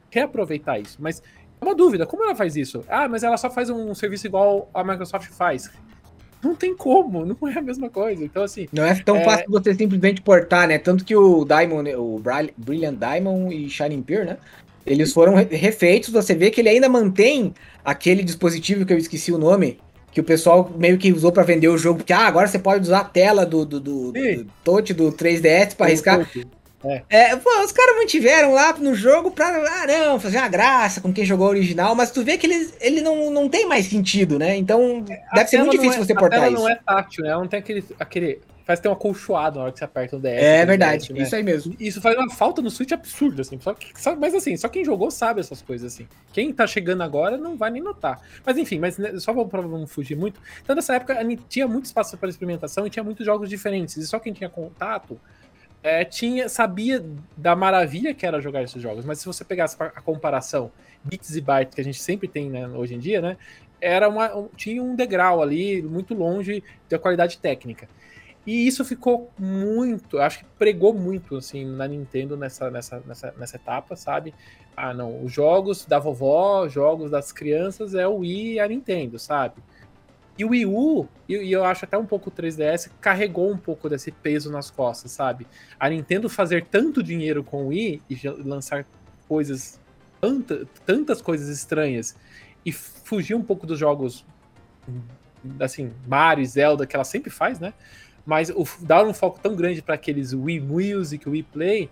[0.09, 0.97] reaproveitar isso.
[0.99, 1.21] Mas
[1.59, 2.83] é uma dúvida, como ela faz isso?
[2.87, 5.69] Ah, mas ela só faz um serviço igual a Microsoft faz.
[6.43, 8.23] Não tem como, não é a mesma coisa.
[8.23, 8.67] Então, assim.
[8.71, 9.23] Não é tão é...
[9.23, 10.77] fácil você simplesmente portar, né?
[10.77, 12.21] Tanto que o Diamond, o
[12.57, 14.37] Brilliant Diamond e Shining Pearl, né?
[14.85, 17.53] Eles foram refeitos, você vê que ele ainda mantém
[17.83, 19.79] aquele dispositivo que eu esqueci o nome,
[20.13, 22.83] que o pessoal meio que usou para vender o jogo, porque ah, agora você pode
[22.83, 26.29] usar a tela do, do, do, do touch do 3DS para arriscar.
[26.89, 27.03] É.
[27.09, 27.35] é.
[27.35, 31.25] pô, os caras mantiveram lá no jogo pra, ah, não, fazer uma graça com quem
[31.25, 34.55] jogou original, mas tu vê que ele, ele não, não tem mais sentido, né?
[34.55, 36.61] Então, a deve ser muito difícil é, você portar isso.
[36.61, 37.29] não é tátil, né?
[37.31, 40.19] Ela não tem aquele, aquele Faz ter um acolchoado na hora que você aperta o
[40.19, 40.27] DS.
[40.27, 41.21] É verdade, DS, né?
[41.21, 41.73] isso aí mesmo.
[41.79, 43.57] Isso faz uma falta no Switch absurda, assim.
[43.61, 46.05] Só que, só, mas assim, só quem jogou sabe essas coisas, assim.
[46.33, 48.19] Quem tá chegando agora não vai nem notar.
[48.45, 50.41] Mas enfim, mas né, só pra não fugir muito.
[50.61, 51.17] Então, nessa época,
[51.47, 53.95] tinha muito espaço para experimentação e tinha muitos jogos diferentes.
[53.95, 55.17] E só quem tinha contato
[55.83, 57.03] é, tinha, sabia
[57.35, 59.05] da maravilha que era jogar esses jogos.
[59.05, 60.71] Mas se você pegasse a comparação
[61.03, 63.37] bits e bytes que a gente sempre tem né, hoje em dia, né?
[63.79, 67.87] Era uma, tinha um degrau ali muito longe da qualidade técnica.
[68.45, 73.55] E isso ficou muito, acho que pregou muito assim na Nintendo nessa, nessa, nessa, nessa
[73.57, 74.33] etapa, sabe?
[74.75, 79.19] Ah, não, os jogos da vovó, jogos das crianças é o Wii e a Nintendo,
[79.19, 79.61] sabe?
[80.37, 83.89] E o Wii U, e eu acho até um pouco o 3DS, carregou um pouco
[83.89, 85.47] desse peso nas costas, sabe?
[85.79, 88.85] A Nintendo fazer tanto dinheiro com o Wii e lançar
[89.27, 89.79] coisas,
[90.21, 92.15] tanta, tantas coisas estranhas,
[92.65, 94.25] e fugir um pouco dos jogos,
[95.59, 97.73] assim, Mario, Zelda, que ela sempre faz, né?
[98.27, 101.89] mas o, dar um foco tão grande para aqueles Wii Music, Wii Play,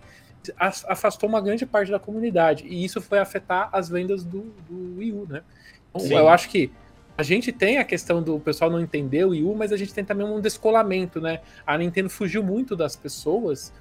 [0.58, 2.66] afastou uma grande parte da comunidade.
[2.66, 5.42] E isso foi afetar as vendas do, do Wii U, né?
[5.94, 6.70] Então, eu acho que
[7.16, 9.94] a gente tem a questão do pessoal não entender o Wii U, mas a gente
[9.94, 11.40] tem também um descolamento, né?
[11.66, 13.72] A Nintendo fugiu muito das pessoas,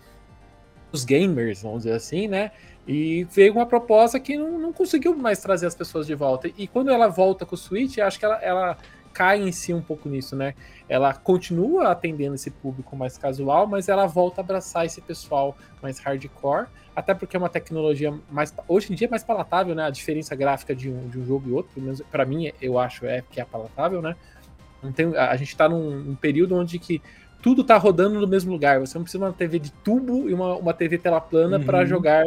[0.92, 2.52] dos gamers, vamos dizer assim, né?
[2.88, 6.50] E veio uma proposta que não, não conseguiu mais trazer as pessoas de volta.
[6.58, 8.78] E quando ela volta com o Switch, acho que ela, ela
[9.16, 10.54] cai em si um pouco nisso, né?
[10.90, 16.00] Ela continua atendendo esse público mais casual, mas ela volta a abraçar esse pessoal mais
[16.00, 18.54] hardcore, até porque é uma tecnologia mais.
[18.68, 19.86] Hoje em dia é mais palatável, né?
[19.86, 22.78] A diferença gráfica de um, de um jogo e outro, pelo menos pra mim, eu
[22.78, 24.18] acho é que é palatável, né?
[24.84, 27.02] Não tem, a, gente tá num, num período onde que
[27.42, 28.82] tudo tá rodando no mesmo lugar.
[28.82, 31.64] Você não precisa de uma TV de tubo e uma, uma TV tela plana uhum.
[31.64, 32.26] para jogar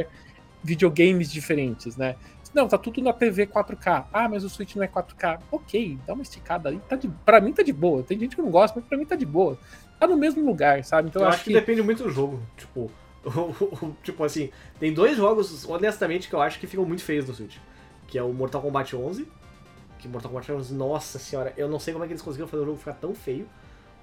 [0.64, 2.16] videogames diferentes, né?
[2.54, 4.06] Não, tá tudo na TV 4K.
[4.12, 5.40] Ah, mas o Switch não é 4K.
[5.50, 6.80] Ok, dá uma esticada aí.
[6.88, 8.02] Tá de, pra mim tá de boa.
[8.02, 9.58] Tem gente que não gosta, mas pra mim tá de boa.
[9.98, 11.08] Tá no mesmo lugar, sabe?
[11.08, 12.40] Então eu, acho que, que depende muito do jogo.
[12.56, 12.90] Tipo,
[14.02, 17.56] tipo assim, tem dois jogos, honestamente, que eu acho que ficam muito feios no Switch.
[18.06, 19.28] Que é o Mortal Kombat 11.
[19.98, 22.62] Que Mortal Kombat 11, nossa senhora, eu não sei como é que eles conseguiram fazer
[22.62, 23.48] o jogo ficar tão feio,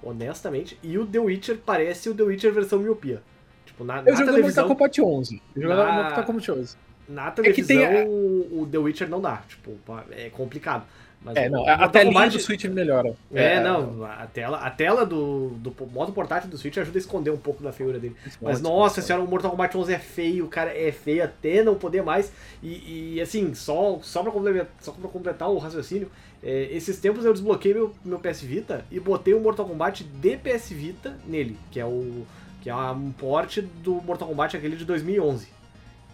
[0.02, 0.78] honestamente.
[0.82, 3.22] E o The Witcher parece o The Witcher versão miopia.
[3.64, 4.68] Tipo, na, eu na joguei televisão...
[4.68, 5.42] Mortal Kombat 11.
[5.56, 6.02] Eu joguei na...
[6.02, 6.85] Mortal Kombat 11.
[7.08, 8.08] Na televisão, é tem...
[8.08, 9.42] o The Witcher não dá.
[9.48, 9.78] Tipo,
[10.10, 10.84] é complicado.
[11.26, 13.14] Mas é, não, a telinha do Switch melhora.
[13.34, 17.00] É, é, não, a tela, a tela do, do modo portátil do Switch ajuda a
[17.00, 18.14] esconder um pouco da feiura dele.
[18.40, 22.02] Mas, nossa senhora, o Mortal Kombat 11 é feio, cara, é feio até não poder
[22.02, 22.30] mais.
[22.62, 26.08] E, e assim, só, só, pra complementar, só pra completar o raciocínio,
[26.42, 30.36] é, esses tempos eu desbloqueei meu, meu PS Vita e botei o Mortal Kombat de
[30.36, 32.24] PS Vita nele, que é o
[32.62, 35.46] que é um porte do Mortal Kombat aquele de 2011,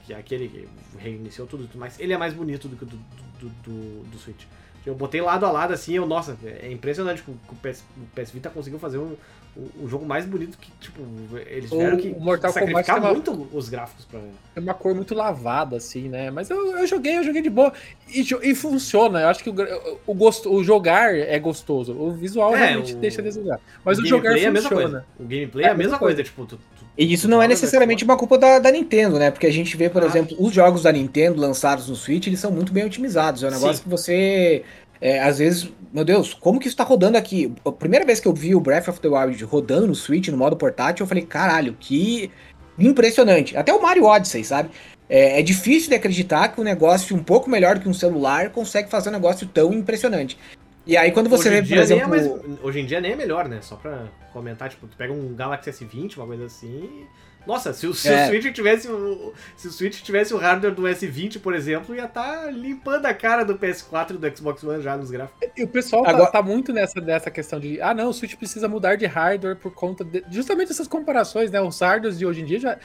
[0.04, 2.96] que é aquele que reiniciou tudo, mas ele é mais bonito do que o do,
[3.40, 4.44] do, do, do Switch.
[4.84, 8.30] Eu botei lado a lado assim, eu, nossa, é impressionante que o PS, o PS
[8.32, 9.16] Vita conseguiu fazer um,
[9.54, 11.02] o, jogo mais bonito que, tipo,
[11.46, 14.18] eles tiveram que Mortal sacrificar Kombat muito os gráficos pra.
[14.56, 16.30] É uma cor muito lavada, assim, né?
[16.30, 17.70] Mas eu, eu joguei, eu joguei de boa.
[18.08, 19.20] E, e funciona.
[19.20, 19.54] Eu acho que o,
[20.06, 21.92] o, gosto, o jogar é gostoso.
[21.92, 23.60] O visual é, realmente o, deixa a desejar.
[23.84, 25.04] Mas o, o jogar é funciona.
[25.20, 26.22] O gameplay é, a mesma coisa, coisa.
[26.22, 29.30] tipo, tu, tu, e isso não é necessariamente uma culpa da, da, Nintendo, né?
[29.30, 30.06] Porque a gente vê, por ah.
[30.06, 33.42] exemplo, os jogos da Nintendo lançados no Switch, eles são muito bem otimizados.
[33.42, 33.82] É um negócio Sim.
[33.82, 34.62] que você
[35.02, 37.52] é, às vezes, meu Deus, como que isso tá rodando aqui?
[37.64, 40.36] A primeira vez que eu vi o Breath of the Wild rodando no Switch, no
[40.36, 42.30] modo portátil, eu falei, caralho, que
[42.78, 43.56] impressionante.
[43.56, 44.70] Até o Mario Odyssey, sabe?
[45.08, 48.50] É, é, difícil de acreditar que um negócio um pouco melhor do que um celular
[48.50, 50.38] consegue fazer um negócio tão impressionante.
[50.86, 52.04] E aí quando você hoje vê, por é exemplo...
[52.04, 52.30] É mais,
[52.62, 53.58] hoje em dia nem é melhor, né?
[53.60, 57.08] Só pra comentar, tipo, tu pega um Galaxy S20, uma coisa assim...
[57.46, 58.24] Nossa, se o, se é.
[58.24, 62.04] o Switch tivesse o, se o Switch tivesse o hardware do S20, por exemplo, ia
[62.04, 65.48] estar tá limpando a cara do PS4 e do Xbox One já nos gráficos.
[65.56, 66.26] E o pessoal tá, Agora...
[66.26, 69.56] tá, tá, muito nessa, nessa questão de, ah, não, o Switch precisa mudar de hardware
[69.56, 71.60] por conta de justamente essas comparações, né?
[71.60, 72.78] Os hardwares de hoje em dia já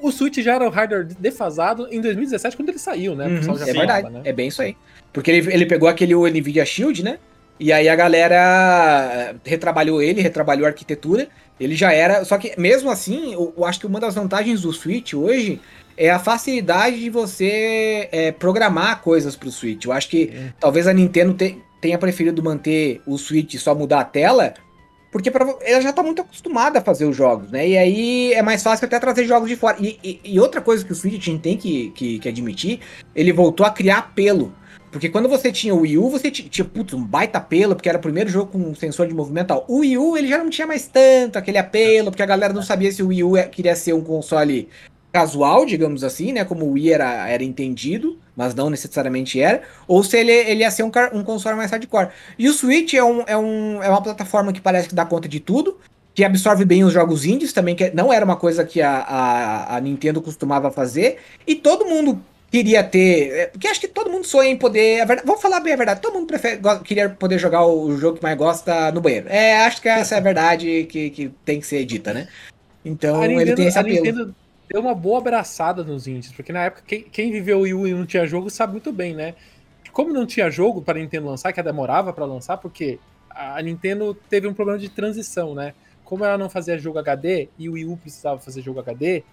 [0.00, 3.26] o Switch já era um hardware defasado em 2017 quando ele saiu, né?
[3.26, 4.22] Uhum, é verdade, né?
[4.24, 4.76] é bem isso aí.
[5.12, 7.18] Porque ele, ele pegou aquele Nvidia Shield, né?
[7.58, 11.28] E aí a galera retrabalhou ele, retrabalhou a arquitetura
[11.58, 12.24] ele já era.
[12.24, 15.60] Só que mesmo assim, eu, eu acho que uma das vantagens do Switch hoje
[15.96, 19.84] é a facilidade de você é, programar coisas para o Switch.
[19.84, 20.52] Eu acho que é.
[20.58, 24.54] talvez a Nintendo te, tenha preferido manter o Switch só mudar a tela,
[25.12, 27.68] porque pra, ela já está muito acostumada a fazer os jogos, né?
[27.68, 29.76] E aí é mais fácil até trazer jogos de fora.
[29.78, 32.80] E, e, e outra coisa que o Switch tem que, que, que admitir,
[33.14, 34.52] ele voltou a criar apelo.
[34.94, 37.98] Porque quando você tinha o Wii U, você tinha, putz, um baita apelo, porque era
[37.98, 39.64] o primeiro jogo com sensor de movimento tal.
[39.66, 42.62] O Wii U, ele já não tinha mais tanto aquele apelo, porque a galera não
[42.62, 44.68] sabia se o Wii U é, queria ser um console
[45.12, 46.44] casual, digamos assim, né?
[46.44, 50.70] Como o Wii era, era entendido, mas não necessariamente era, ou se ele, ele ia
[50.70, 52.10] ser um, um console mais hardcore.
[52.38, 55.26] E o Switch é, um, é, um, é uma plataforma que parece que dá conta
[55.26, 55.76] de tudo,
[56.14, 59.76] que absorve bem os jogos indies também, que não era uma coisa que a, a,
[59.76, 62.22] a Nintendo costumava fazer, e todo mundo
[62.54, 63.32] queria ter.
[63.32, 65.04] É, porque acho que todo mundo sonha em poder.
[65.04, 66.00] Verdade, vamos falar bem a verdade.
[66.00, 69.26] Todo mundo prefere, queria poder jogar o jogo que mais gosta no banheiro.
[69.28, 72.28] É, acho que essa é a verdade que, que tem que ser dita, né?
[72.84, 73.96] Então Nintendo, ele tem esse apelo.
[73.96, 74.34] A Nintendo
[74.68, 77.88] deu uma boa abraçada nos indies, porque na época quem, quem viveu o Wii U
[77.88, 79.34] e não tinha jogo sabe muito bem, né?
[79.92, 83.00] Como não tinha jogo para a Nintendo lançar, que ela demorava para lançar, porque
[83.30, 85.74] a Nintendo teve um problema de transição, né?
[86.04, 89.24] Como ela não fazia jogo HD e o Wii U precisava fazer jogo HD,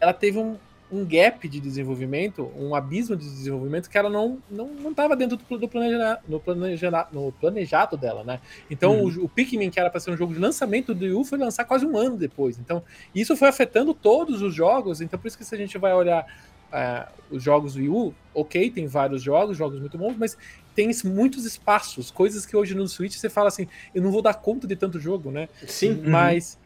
[0.00, 0.56] ela teve um,
[0.94, 5.36] um gap de desenvolvimento, um abismo de desenvolvimento que ela não não não estava dentro
[5.36, 8.40] do, do planeja, no, planeja, no planejado dela, né?
[8.70, 9.22] Então uhum.
[9.22, 11.36] o, o Pikmin que era para ser um jogo de lançamento do Wii U foi
[11.36, 12.58] lançar quase um ano depois.
[12.60, 12.80] Então
[13.12, 15.00] isso foi afetando todos os jogos.
[15.00, 16.24] Então por isso que se a gente vai olhar
[16.72, 20.38] uh, os jogos do Wii U, ok, tem vários jogos, jogos muito bons, mas
[20.76, 24.34] tem muitos espaços, coisas que hoje no Switch você fala assim, eu não vou dar
[24.34, 25.48] conta de tanto jogo, né?
[25.66, 26.02] Sim.
[26.06, 26.56] Mas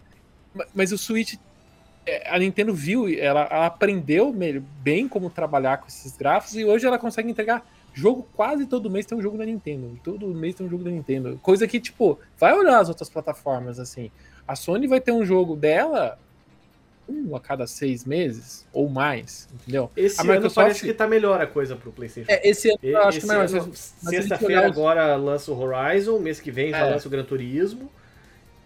[0.55, 0.65] uhum.
[0.75, 1.37] mas o Switch
[2.27, 4.35] a Nintendo viu, ela, ela aprendeu
[4.83, 7.65] bem como trabalhar com esses gráficos e hoje ela consegue entregar
[7.99, 9.99] jogo quase todo mês tem um jogo da Nintendo.
[10.05, 11.39] Todo mês tem um jogo da Nintendo.
[11.43, 14.11] Coisa que, tipo, vai olhar as outras plataformas, assim.
[14.47, 16.19] A Sony vai ter um jogo dela
[17.09, 19.91] um a cada seis meses ou mais, entendeu?
[19.97, 20.55] Esse a ano Microsoft...
[20.57, 22.31] parece que tá melhor a coisa pro PlayStation.
[22.31, 23.71] É, esse ano eu acho esse que é melhor.
[23.75, 26.91] Sexta-feira agora lança o Horizon, mês que vem já é.
[26.91, 27.91] lança o Gran Turismo.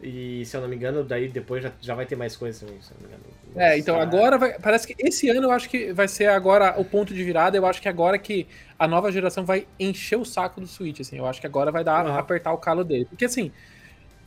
[0.03, 2.80] E se eu não me engano, daí depois já, já vai ter mais coisas também,
[2.82, 3.24] se eu não me engano.
[3.55, 6.84] É, então agora vai, parece que esse ano eu acho que vai ser agora o
[6.84, 7.57] ponto de virada.
[7.57, 8.46] Eu acho que agora que
[8.78, 11.18] a nova geração vai encher o saco do Switch, assim.
[11.18, 12.16] Eu acho que agora vai dar uhum.
[12.16, 13.05] apertar o calo dele.
[13.05, 13.53] Porque assim,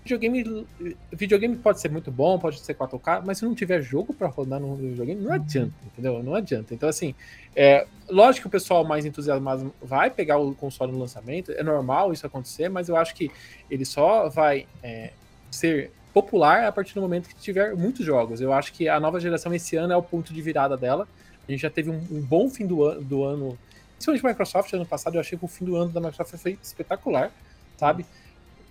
[0.05, 0.67] videogame,
[1.11, 4.59] videogame pode ser muito bom, pode ser 4K, mas se não tiver jogo para rodar
[4.59, 6.21] no videogame, não adianta, entendeu?
[6.21, 6.73] Não adianta.
[6.73, 7.15] Então, assim,
[7.55, 12.13] é, lógico que o pessoal mais entusiasmado vai pegar o console no lançamento, é normal
[12.13, 13.31] isso acontecer, mas eu acho que
[13.69, 15.11] ele só vai é,
[15.55, 18.39] ser popular a partir do momento que tiver muitos jogos.
[18.39, 21.07] Eu acho que a nova geração esse ano é o ponto de virada dela.
[21.47, 23.57] A gente já teve um, um bom fim do, an do ano,
[23.93, 27.31] principalmente Microsoft, ano passado eu achei que o fim do ano da Microsoft foi espetacular,
[27.77, 28.05] sabe?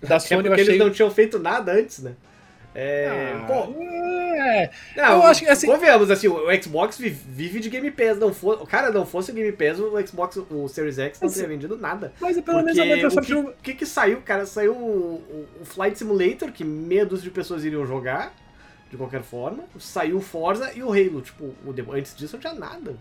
[0.03, 0.66] Da Sony é eu achei...
[0.66, 2.14] eles não tinham feito nada antes, né?
[2.75, 4.70] É, ah, pô, é.
[4.97, 5.66] Não, eu acho que assim.
[5.66, 8.18] Convenhamos, assim, o Xbox vive de Game Pass.
[8.18, 11.31] Não for, o cara não fosse o Game Pass, o Xbox, o Series X não
[11.31, 12.12] teria vendido nada.
[12.20, 13.31] Mas pelo menos a Microsoft.
[13.31, 14.45] O que, que, que saiu, cara?
[14.45, 18.35] Saiu o, o, Flight Simulator, que meia dúzia de pessoas iriam jogar,
[18.91, 19.64] de qualquer forma.
[19.79, 21.20] Saiu o Forza e o Halo.
[21.22, 22.97] Tipo, o, antes disso não tinha nada.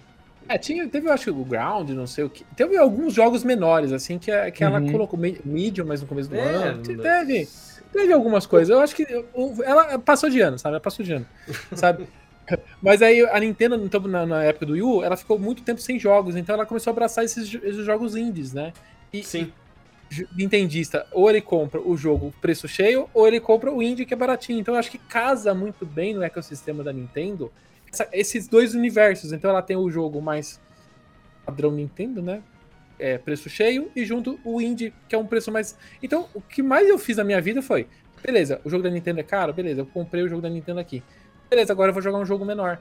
[0.48, 2.44] É, tinha, teve, eu acho que o Ground, não sei o que.
[2.56, 4.92] Teve alguns jogos menores, assim, que, que ela uhum.
[4.92, 6.84] colocou Medium, mas no começo do é, ano.
[6.84, 7.48] Teve.
[7.94, 8.70] Teve algumas coisas.
[8.70, 9.06] Eu acho que
[9.64, 10.74] ela passou de ano, sabe?
[10.74, 11.26] Ela passou de ano,
[11.74, 12.08] sabe?
[12.82, 15.80] Mas aí a Nintendo, então, na, na época do Wii U, ela ficou muito tempo
[15.80, 18.74] sem jogos, então ela começou a abraçar esses, esses jogos indies, né?
[19.14, 19.54] E, Sim.
[20.36, 24.18] Nintendista, ou ele compra o jogo preço cheio, ou ele compra o indie que é
[24.18, 24.60] baratinho.
[24.60, 27.52] Então eu acho que casa muito bem no ecossistema da Nintendo
[27.92, 29.32] essa- esses dois universos.
[29.32, 30.60] Então ela tem o jogo mais
[31.46, 32.44] padrão Nintendo, né?
[33.00, 35.78] É, preço cheio, e junto o indie, que é um preço mais.
[36.02, 37.88] Então, o que mais eu fiz na minha vida foi:
[38.24, 41.04] beleza, o jogo da Nintendo é caro, beleza, eu comprei o jogo da Nintendo aqui.
[41.50, 42.80] Beleza, agora eu vou jogar um jogo menor.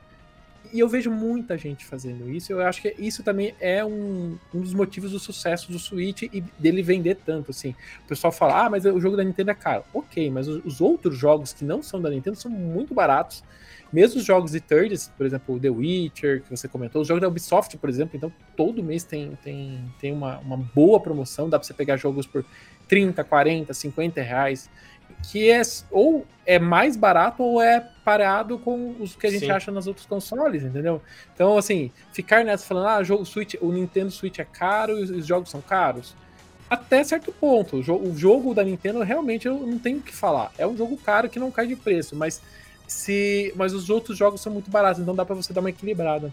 [0.73, 2.53] E eu vejo muita gente fazendo isso.
[2.53, 6.43] Eu acho que isso também é um, um dos motivos do sucesso do Switch e
[6.59, 7.75] dele vender tanto, assim.
[8.05, 9.85] O pessoal fala, ah, mas o jogo da Nintendo é caro.
[9.93, 13.45] Ok, mas os, os outros jogos que não são da Nintendo são muito baratos.
[13.93, 17.21] Mesmo os jogos de thirds, por exemplo, o The Witcher, que você comentou, os jogos
[17.21, 21.59] da Ubisoft, por exemplo, então todo mês tem, tem, tem uma, uma boa promoção, dá
[21.59, 22.45] pra você pegar jogos por
[22.89, 24.71] 30, 40, 50 reais,
[25.31, 29.51] que é ou é mais barato ou é parado com os que a gente Sim.
[29.51, 31.01] acha nos outros consoles, entendeu?
[31.35, 35.11] Então, assim, ficar nessa falando, ah, jogo Switch, o Nintendo Switch é caro e os,
[35.11, 36.17] os jogos são caros,
[36.69, 37.77] até certo ponto.
[37.77, 40.51] O jogo da Nintendo realmente eu não tenho o que falar.
[40.57, 42.41] É um jogo caro que não cai de preço, mas
[42.87, 46.33] se, mas os outros jogos são muito baratos, então dá pra você dar uma equilibrada.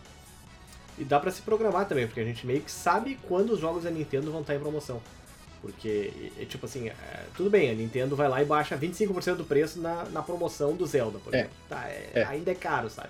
[0.97, 3.83] E dá pra se programar também, porque a gente meio que sabe quando os jogos
[3.83, 5.01] da Nintendo vão estar em promoção.
[5.61, 6.95] Porque, é, tipo assim, é,
[7.35, 10.85] tudo bem, a Nintendo vai lá e baixa 25% do preço na, na promoção do
[10.85, 11.39] Zelda, por É.
[11.39, 11.55] exemplo.
[11.69, 12.23] Tá, é- É.
[12.23, 13.09] Ainda é caro, sabe?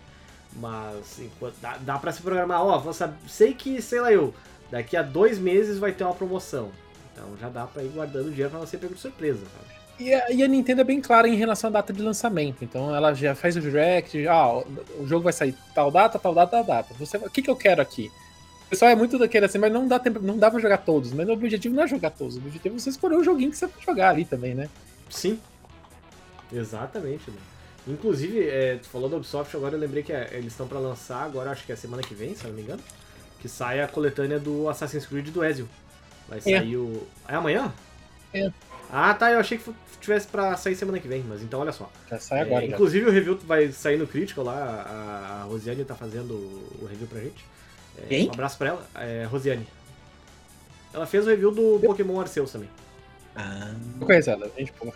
[0.56, 4.34] Mas enquanto, dá, dá pra se programar, ó, vou sab- sei que, sei lá eu,
[4.72, 6.72] daqui a dois meses vai ter uma promoção.
[7.14, 9.79] Então já dá pra ir guardando dinheiro pra não ser pego de surpresa, sabe?
[10.00, 12.64] E a, e a Nintendo é bem clara em relação à data de lançamento.
[12.64, 14.64] Então ela já faz o direct, ah,
[14.98, 16.94] o, jogo vai sair tal data, tal data, tal data.
[16.98, 18.10] Você, o que, que eu quero aqui?
[18.66, 21.12] O pessoal é muito daquele assim, mas não dá tempo, não dá pra jogar todos.
[21.12, 22.38] Mas o objetivo não é jogar todos.
[22.38, 24.70] O objetivo é você escolher o joguinho que você vai jogar ali também, né?
[25.10, 25.38] Sim.
[26.52, 27.42] Exatamente, mano.
[27.88, 31.24] Inclusive, é, tu falou da Ubisoft, agora eu lembrei que é, eles estão pra lançar,
[31.24, 32.82] agora acho que é semana que vem, se eu não me engano,
[33.40, 35.68] que sai a coletânea do Assassin's Creed do Ezio.
[36.28, 37.08] Vai sair o...
[37.28, 37.74] É amanhã?
[38.34, 38.52] É.
[38.92, 39.72] Ah, tá, eu achei que
[40.02, 41.92] tivesse pra sair semana que vem, mas então olha só.
[42.10, 42.66] Já sai É, agora.
[42.66, 42.74] já.
[42.74, 47.08] inclusive o review vai sair no Critical lá, a, a Rosiane tá fazendo o review
[47.08, 47.46] pra gente.
[47.98, 48.28] É, Quem?
[48.28, 49.68] Um abraço pra ela, é, Rosiane.
[50.94, 52.70] Ela fez o review do Pokémon Arceus também.
[53.36, 54.92] Ah, Não conheço ela, gente, pô.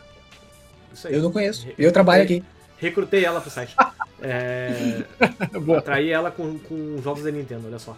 [0.93, 1.13] Isso aí.
[1.13, 1.65] eu não conheço.
[1.65, 2.43] Re- Eu trabalho aqui.
[2.77, 3.75] Recrutei ela pro site.
[4.25, 5.03] É,
[5.59, 5.79] Boa.
[5.79, 7.97] atraí ela com, com jogos da Nintendo, olha só.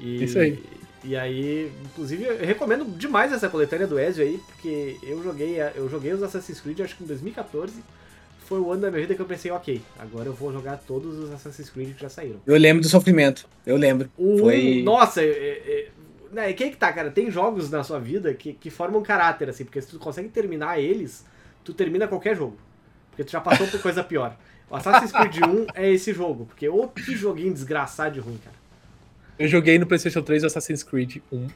[0.00, 0.62] E, Isso aí.
[1.06, 5.88] E aí, inclusive, eu recomendo demais essa coletânea do Ezio aí, porque eu joguei, eu
[5.88, 7.74] joguei os Assassin's Creed acho que em 2014.
[8.40, 11.18] Foi o ano da minha vida que eu pensei, ok, agora eu vou jogar todos
[11.18, 12.40] os Assassin's Creed que já saíram.
[12.44, 13.48] Eu lembro do sofrimento.
[13.64, 14.10] Eu lembro.
[14.16, 15.88] O Foi- nossa, é, é,
[16.32, 17.10] né, quem que tá, cara?
[17.10, 20.80] Tem jogos na sua vida que, que formam caráter, assim, porque se tu consegue terminar
[20.80, 21.24] eles,
[21.64, 22.56] tu termina qualquer jogo.
[23.10, 24.36] Porque tu já passou por coisa pior.
[24.68, 28.55] O Assassin's Creed 1 é esse jogo, porque ô que joguinho desgraçado de ruim, cara.
[29.38, 31.46] Eu joguei no PlayStation 3 o Assassin's Creed 1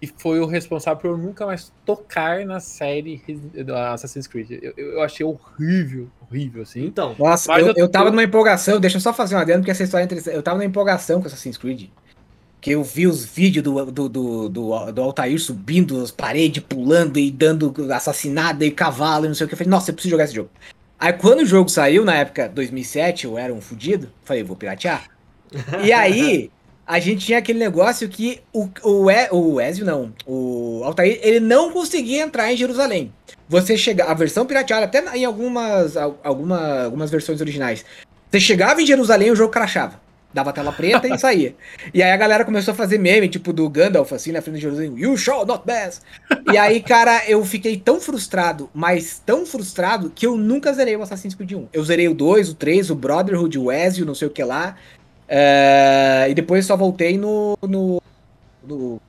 [0.00, 3.20] e foi o responsável por eu nunca mais tocar na série
[3.64, 4.50] do Assassin's Creed.
[4.62, 6.84] Eu, eu eu achei horrível, horrível, assim.
[6.84, 9.72] Então, Nossa, eu, eu- eu tava numa empolgação, deixa eu só fazer uma adendo, porque
[9.72, 10.36] essa história é interessante.
[10.36, 11.88] Eu tava numa empolgação com Assassin's Creed.
[12.60, 17.16] Que eu vi os vídeos do, do, do, do, do Altair subindo as paredes, pulando
[17.18, 19.54] e dando assassinada e cavalo e não sei o que.
[19.54, 20.50] Eu falei, nossa, eu preciso jogar esse jogo.
[20.98, 25.08] Aí quando o jogo saiu, na época 2007, eu era um fudido, falei, vou piratear.
[25.84, 26.50] E aí,
[26.88, 31.38] a gente tinha aquele negócio que o, o, E- o Ezio, não, o Altair, ele
[31.38, 33.12] não conseguia entrar em Jerusalém.
[33.46, 37.84] Você chega, a versão pirateada, até em algumas, al- alguma, algumas versões originais,
[38.30, 40.00] você chegava em Jerusalém e o jogo crachava.
[40.32, 41.54] Dava tela preta e saía.
[41.92, 44.60] E aí a galera começou a fazer meme, tipo do Gandalf, assim, na frente de
[44.62, 44.92] Jerusalém.
[44.96, 46.02] You shall not pass.
[46.52, 51.02] E aí, cara, eu fiquei tão frustrado, mas tão frustrado, que eu nunca zerei o
[51.02, 51.68] Assassin's Creed 1.
[51.72, 54.76] Eu zerei o 2, o 3, o Brotherhood, o Ezio, não sei o que lá.
[55.28, 58.00] É, e depois só voltei no, no,
[58.64, 59.00] no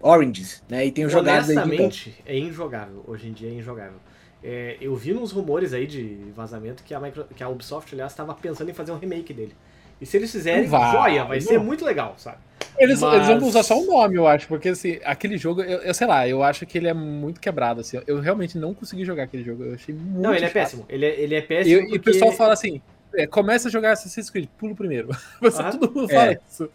[0.00, 0.84] Oranges, né?
[0.86, 1.64] E tenho jogado então.
[1.64, 3.02] honestamente, é injogável.
[3.06, 3.98] Hoje em dia é injogável.
[4.44, 8.12] É, eu vi uns rumores aí de vazamento que a, Micro- que a Ubisoft, aliás,
[8.12, 9.54] estava pensando em fazer um remake dele.
[10.00, 11.46] E se eles fizerem, vai, joia, vai não.
[11.46, 12.36] ser muito legal, sabe?
[12.78, 15.80] Eles, Mas- eles vão usar só o nome, eu acho, porque assim, aquele jogo, eu,
[15.80, 17.98] eu sei lá, eu acho que ele é muito quebrado, assim.
[18.06, 19.64] Eu realmente não consegui jogar aquele jogo.
[19.64, 20.20] Eu achei muito.
[20.20, 20.52] Não, ele é chato.
[20.52, 20.84] péssimo.
[20.88, 21.74] Ele é, ele é E, péssimo.
[21.80, 22.80] e o porque- pessoal fala assim:
[23.14, 25.08] é, começa a jogar Assassin's Creed, pulo primeiro.
[25.40, 25.70] Você, Aham.
[25.78, 26.38] todo mundo fala É.
[26.50, 26.68] isso.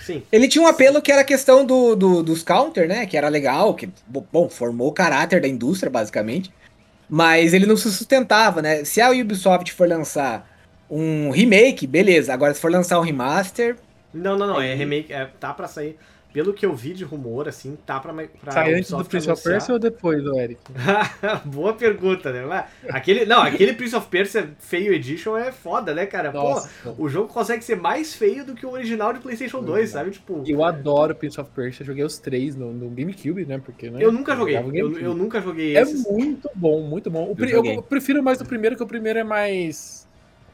[0.00, 0.22] Sim.
[0.32, 3.04] Ele tinha um apelo que era a questão do, do- dos counter, né?
[3.06, 6.50] Que era legal, que, bo- bom, formou o caráter da indústria, basicamente.
[7.08, 8.82] Mas ele não se sustentava, né?
[8.84, 10.50] Se a Ubisoft for lançar
[10.90, 12.32] um remake, beleza.
[12.32, 13.76] Agora, se for lançar um remaster,
[14.12, 14.60] Não, não, não.
[14.60, 15.12] É remake.
[15.12, 15.98] É, tá pra sair.
[16.34, 18.12] Pelo que eu vi de rumor, assim, tá pra.
[18.12, 20.60] pra Sai antes do Prince of Persia ou depois do Eric?
[21.46, 22.66] Boa pergunta, né?
[22.88, 26.32] Aquele, não, aquele Prince of Persia Feio Edition é foda, né, cara?
[26.32, 26.68] Nossa.
[26.82, 30.10] Pô, o jogo consegue ser mais feio do que o original de PlayStation 2, sabe?
[30.10, 30.42] Tipo.
[30.44, 33.62] Eu adoro Prince of Persia, joguei os três no, no GameCube, né?
[33.64, 34.00] Porque, né?
[34.02, 34.56] Eu nunca joguei.
[34.56, 36.04] Eu, eu, nunca joguei É esses.
[36.04, 37.32] muito bom, muito bom.
[37.32, 40.04] O, eu, eu prefiro mais o primeiro, que o primeiro é mais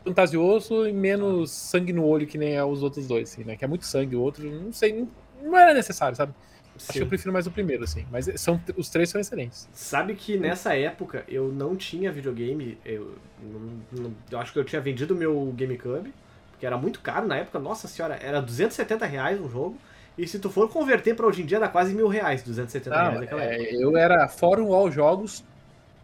[0.05, 3.57] fantasioso e menos sangue no olho que nem é os outros dois, assim, né?
[3.57, 5.09] Que é muito sangue, o outro, não sei, não,
[5.43, 6.32] não era necessário, sabe?
[6.76, 6.86] Sim.
[6.88, 8.07] Acho que eu prefiro mais o primeiro, assim.
[8.11, 9.68] Mas são, os três são excelentes.
[9.72, 12.78] Sabe que nessa época eu não tinha videogame.
[12.84, 16.14] Eu, não, não, eu acho que eu tinha vendido meu GameCube,
[16.59, 17.59] que era muito caro na época.
[17.59, 19.76] Nossa senhora, era 270 reais um jogo.
[20.16, 23.03] E se tu for converter para hoje em dia, dá quase mil reais, 270 não,
[23.03, 23.76] reais naquela é, época.
[23.76, 25.45] Eu era Fórum All Jogos,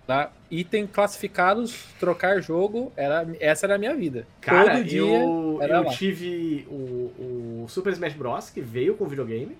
[0.07, 0.30] Tá?
[0.51, 4.27] Item classificados, trocar jogo, era, essa era a minha vida.
[4.41, 8.51] Cara, Todo dia eu, eu tive o, o, Super Smash Bros.
[8.51, 9.57] que veio com videogame.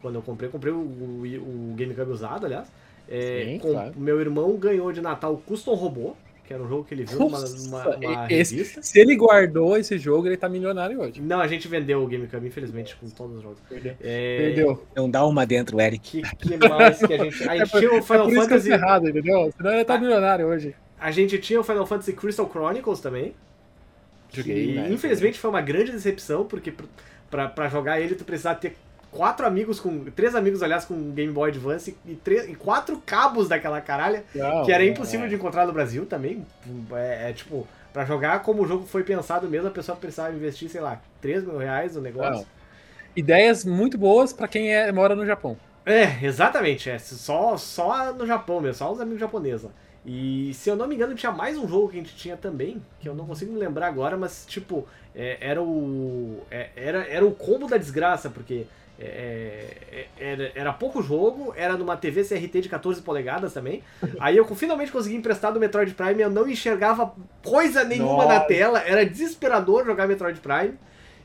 [0.00, 2.68] Quando eu comprei, comprei o, o, o GameCube usado, aliás.
[3.08, 3.94] É, Sim, com, claro.
[3.96, 6.14] Meu irmão ganhou de Natal Custom Robô
[6.46, 8.82] que era um jogo que ele viu numa, numa, numa esse, revista.
[8.82, 11.22] Se ele guardou esse jogo, ele tá milionário hoje.
[11.22, 13.58] Não, a gente vendeu o GameCube, infelizmente, com todos os jogos.
[13.68, 13.96] Perdeu.
[14.00, 14.36] É...
[14.38, 14.86] Perdeu.
[14.94, 16.22] Não dá uma dentro, Eric.
[16.22, 17.48] Que, que mais que a gente.
[17.48, 18.70] A gente é tinha o Final é Fantasy.
[18.70, 19.52] É errado, entendeu?
[19.56, 20.74] Senão ele tá milionário hoje.
[21.00, 23.34] A gente tinha o Final Fantasy Crystal Chronicles também.
[24.32, 24.70] Joguei.
[24.70, 24.92] E, né?
[24.92, 26.74] infelizmente foi uma grande decepção, porque
[27.30, 28.76] pra, pra jogar ele tu precisava ter
[29.14, 30.04] quatro amigos com.
[30.10, 34.24] Três amigos, aliás, com Game Boy Advance e, três, e quatro cabos daquela caralha.
[34.34, 35.28] Não, que era impossível é.
[35.28, 36.44] de encontrar no Brasil também.
[36.92, 40.68] É, é, tipo, pra jogar como o jogo foi pensado mesmo, a pessoa precisava investir,
[40.68, 42.40] sei lá, 3 mil reais no negócio.
[42.40, 42.64] Não.
[43.16, 45.56] Ideias muito boas para quem é, mora no Japão.
[45.86, 46.90] É, exatamente.
[46.90, 49.68] É, só, só no Japão mesmo, só os amigos japoneses.
[50.04, 52.82] E se eu não me engano, tinha mais um jogo que a gente tinha também,
[53.00, 56.42] que eu não consigo me lembrar agora, mas tipo, é, era o.
[56.50, 58.66] É, era, era o combo da desgraça, porque
[58.98, 63.82] é, é, era, era pouco jogo, era numa TV CRT de 14 polegadas também.
[64.20, 68.34] Aí eu finalmente consegui emprestar do Metroid Prime, eu não enxergava coisa nenhuma Nossa.
[68.34, 70.74] na tela, era desesperador jogar Metroid Prime.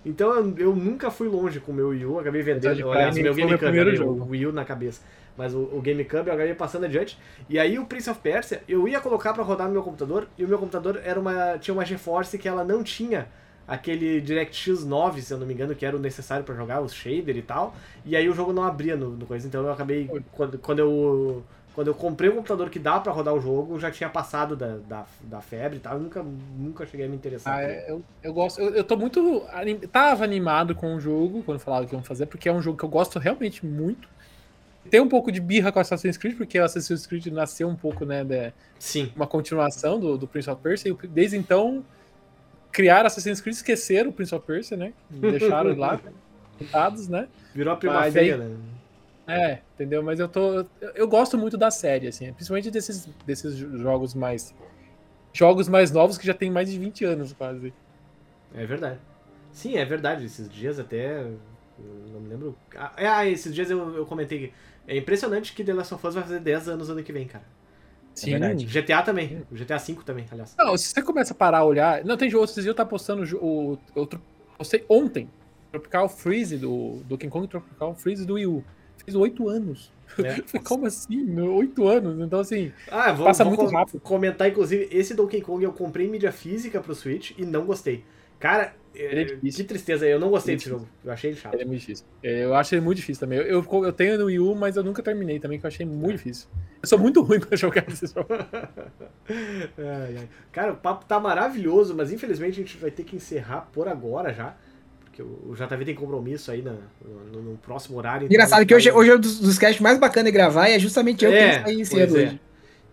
[0.05, 3.21] Então eu, eu nunca fui longe com o meu Wii U, acabei vendendo, aliás, o
[3.21, 5.01] meu GameCube, o Wii U na cabeça.
[5.37, 7.17] Mas o, o GameCube eu acabei passando adiante.
[7.47, 10.43] E aí o Prince of Persia, eu ia colocar para rodar no meu computador, e
[10.43, 13.27] o meu computador era uma, tinha uma GeForce que ela não tinha
[13.69, 16.93] aquele DirectX 9, se eu não me engano, que era o necessário para jogar, os
[16.93, 17.75] shader e tal.
[18.03, 20.09] E aí o jogo não abria no, no coisa, então eu acabei.
[20.31, 21.43] Quando, quando eu.
[21.75, 24.77] Quando eu comprei um computador que dá para rodar o jogo, já tinha passado da,
[24.77, 25.93] da, da febre e tal.
[25.93, 26.25] Eu nunca,
[26.57, 27.57] nunca cheguei a me interessar.
[27.57, 28.59] Ah, é, eu, eu gosto.
[28.59, 29.45] Eu, eu tô muito.
[29.53, 32.77] Anim, tava animado com o jogo quando falava que iam fazer, porque é um jogo
[32.77, 34.09] que eu gosto realmente muito.
[34.89, 38.03] Tem um pouco de birra com Assassin's Creed, porque o Assassin's Creed nasceu um pouco,
[38.03, 38.23] né?
[38.23, 39.13] De, Sim.
[39.15, 40.91] Uma continuação do, do Prince of Persia.
[40.91, 41.85] E desde então
[42.71, 44.93] criaram Assassin's Creed, esqueceram o Prince of Persia, né?
[45.09, 45.99] Deixaram lá,
[46.57, 47.27] pintados, né?
[47.53, 48.57] Virou a primavera, né?
[49.27, 50.01] É, entendeu?
[50.01, 50.65] Mas eu tô.
[50.95, 54.55] Eu gosto muito da série, assim, principalmente desses, desses jogos mais.
[55.31, 57.71] Jogos mais novos que já tem mais de 20 anos, quase.
[58.55, 58.99] É verdade.
[59.51, 60.25] Sim, é verdade.
[60.25, 61.23] Esses dias até.
[62.11, 62.57] Não me lembro.
[62.75, 64.51] Ah, é, esses dias eu, eu comentei.
[64.87, 67.45] É impressionante que The Last of Us vai fazer 10 anos ano que vem, cara.
[68.19, 68.35] Sim.
[68.35, 69.43] É GTA também.
[69.51, 70.55] O GTA V também, aliás.
[70.57, 72.03] Não, se você começa a parar a olhar.
[72.03, 73.77] Não, tem outros dias eu tá postando o.
[73.95, 74.21] Outro,
[74.57, 75.29] postei ontem.
[75.71, 78.63] Tropical Freeze do Donkey Kong Tropical Freeze do Wii U.
[78.97, 79.91] Fez oito anos.
[80.17, 80.59] É.
[80.59, 81.39] Como assim?
[81.39, 82.19] Oito anos?
[82.19, 83.99] Então, assim, ah, vou, passa vou muito rápido.
[83.99, 88.03] comentar, inclusive, esse Donkey Kong eu comprei em mídia física pro Switch e não gostei.
[88.39, 90.87] Cara, é, é que tristeza, eu não gostei é desse jogo.
[91.03, 91.53] Eu achei ele chato.
[91.53, 92.05] Ele é muito difícil.
[92.23, 93.39] Eu acho ele muito difícil também.
[93.39, 95.85] Eu, eu, eu tenho no Wii U, mas eu nunca terminei também, que eu achei
[95.85, 96.47] muito difícil.
[96.81, 98.27] Eu sou muito ruim pra jogar esse jogo.
[99.29, 100.29] ai, ai.
[100.51, 104.33] Cara, o papo tá maravilhoso, mas infelizmente a gente vai ter que encerrar por agora
[104.33, 104.55] já.
[105.05, 106.77] Porque o JV tem compromisso aí no,
[107.31, 108.25] no, no próximo horário.
[108.25, 110.73] Então Engraçado que hoje, hoje é um dos, dos casts mais bacanas de gravar e
[110.73, 112.41] é justamente eu é, que sair cedo hoje.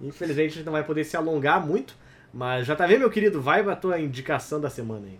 [0.01, 1.97] Infelizmente a gente não vai poder se alongar muito.
[2.33, 5.19] Mas JV, meu querido, vai pra tua indicação da semana aí.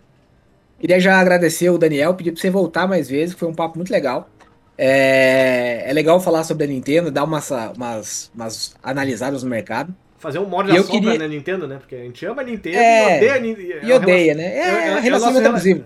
[0.79, 3.91] Queria já agradecer o Daniel, pedir pra você voltar mais vezes, foi um papo muito
[3.91, 4.29] legal.
[4.77, 9.93] É, é legal falar sobre a Nintendo, dar umas, umas, umas analisadas no mercado.
[10.19, 11.19] Fazer um modo de sombra queria...
[11.19, 11.77] na Nintendo, né?
[11.77, 13.13] Porque a gente ama a Nintendo é...
[13.13, 13.85] e odeia a Nintendo.
[13.85, 14.43] E odeia, né?
[14.43, 15.85] É, é, é relacionamento abusivo.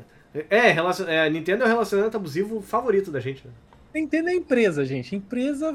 [0.50, 1.08] É, relacion...
[1.08, 3.54] é, a Nintendo é o relacionamento abusivo favorito da gente, né?
[3.94, 5.16] Nintendo é empresa, gente.
[5.16, 5.74] Empresa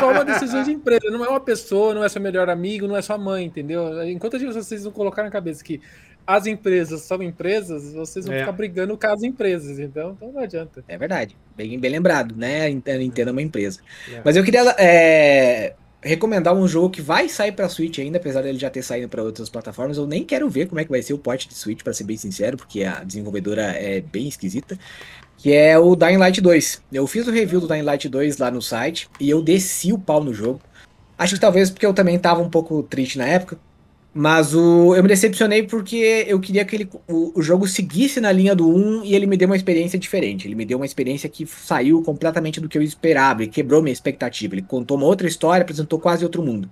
[0.00, 1.10] toma decisões de empresa.
[1.10, 4.02] Não é uma pessoa, não é seu melhor amigo, não é sua mãe, entendeu?
[4.04, 5.80] Enquanto vocês não colocar na cabeça que
[6.30, 8.40] as empresas são empresas, vocês vão é.
[8.40, 10.84] ficar brigando com as empresas, então, então não adianta.
[10.86, 12.66] É verdade, bem, bem lembrado, né?
[12.66, 13.80] A Nintendo é uma empresa.
[14.12, 14.20] É.
[14.24, 18.58] Mas eu queria é, recomendar um jogo que vai sair pra Switch ainda, apesar dele
[18.58, 19.96] já ter saído para outras plataformas.
[19.96, 22.04] Eu nem quero ver como é que vai ser o port de Switch, para ser
[22.04, 24.78] bem sincero, porque a desenvolvedora é bem esquisita.
[25.36, 26.82] Que é o Dying Light 2.
[26.92, 29.98] Eu fiz o review do Dying Light 2 lá no site e eu desci o
[29.98, 30.60] pau no jogo.
[31.18, 33.58] Acho que talvez porque eu também tava um pouco triste na época.
[34.12, 38.32] Mas o, eu me decepcionei porque eu queria que ele, o, o, jogo seguisse na
[38.32, 40.48] linha do 1 e ele me deu uma experiência diferente.
[40.48, 43.92] Ele me deu uma experiência que saiu completamente do que eu esperava, ele quebrou minha
[43.92, 44.54] expectativa.
[44.54, 46.68] Ele contou uma outra história, apresentou quase outro mundo.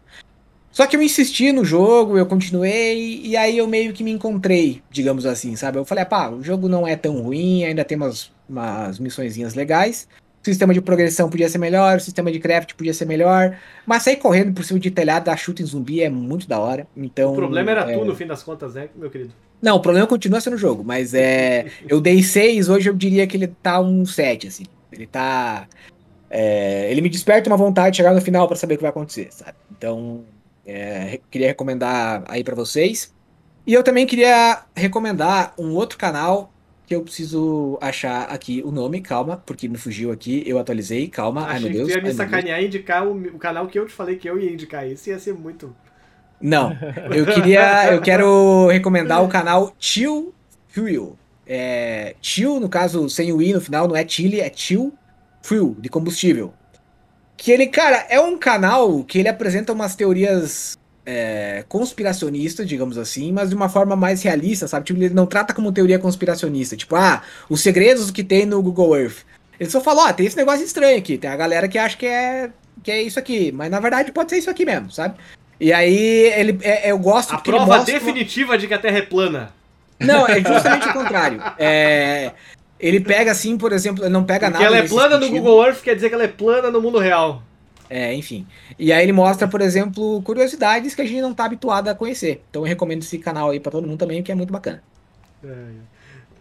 [0.73, 4.83] Só que eu insisti no jogo, eu continuei, e aí eu meio que me encontrei,
[4.91, 5.79] digamos assim, sabe?
[5.79, 10.07] Eu falei, pá, o jogo não é tão ruim, ainda tem umas, umas missõezinhas legais.
[10.41, 14.05] O sistema de progressão podia ser melhor, o sistema de craft podia ser melhor, mas
[14.05, 16.87] sair correndo por cima de telhado da chuta em zumbi é muito da hora.
[16.97, 17.99] Então, o problema era é...
[17.99, 19.33] tu, no fim das contas, né, meu querido?
[19.61, 21.67] Não, o problema continua sendo o jogo, mas é.
[21.89, 24.65] eu dei 6, hoje eu diria que ele tá um 7, assim.
[24.93, 25.67] Ele tá.
[26.31, 26.91] É...
[26.91, 29.29] ele me desperta uma vontade de chegar no final para saber o que vai acontecer,
[29.33, 29.55] sabe?
[29.77, 30.25] Então,
[30.65, 31.21] é...
[31.31, 33.13] queria recomendar aí para vocês.
[33.67, 36.51] E eu também queria recomendar um outro canal
[36.89, 41.43] que eu preciso achar aqui o nome, calma, porque me fugiu aqui, eu atualizei, calma,
[41.43, 41.89] Achei ai meu Deus.
[41.89, 44.27] Que tu ia me sacanear e indicar o, o, canal que eu te falei que
[44.27, 44.89] eu ia indicar.
[44.89, 45.77] Isso ia ser muito.
[46.41, 46.73] Não,
[47.15, 50.33] eu queria, eu quero recomendar o canal Chill
[50.69, 51.19] Fuel.
[51.47, 54.95] É, chill, no caso, sem o i no final, não é chile, é chill
[55.43, 56.55] fuel, de combustível.
[57.37, 60.79] Que ele, cara, é um canal que ele apresenta umas teorias
[61.11, 64.85] é, conspiracionista, digamos assim, mas de uma forma mais realista, sabe?
[64.85, 68.95] Tipo, ele não trata como teoria conspiracionista, tipo, ah, os segredos que tem no Google
[68.95, 69.25] Earth.
[69.59, 71.97] Ele só falou, ó, ah, tem esse negócio estranho aqui, tem a galera que acha
[71.97, 72.51] que é,
[72.83, 75.15] que é isso aqui, mas na verdade pode ser isso aqui mesmo, sabe?
[75.59, 79.51] E aí ele, é, eu gosto A prova definitiva de que a Terra é plana.
[79.99, 81.43] Não, é justamente o contrário.
[81.59, 82.33] É,
[82.79, 84.77] ele pega assim, por exemplo, ele não pega Porque nada.
[84.77, 85.35] ela é plana sentido.
[85.35, 87.43] no Google Earth, quer dizer que ela é plana no mundo real.
[87.91, 88.47] É, enfim.
[88.79, 92.43] E aí ele mostra, por exemplo, curiosidades que a gente não tá habituado a conhecer.
[92.51, 94.83] Então eu recomendo esse canal aí para todo mundo também, que é muito bacana.
[95.43, 95.49] É,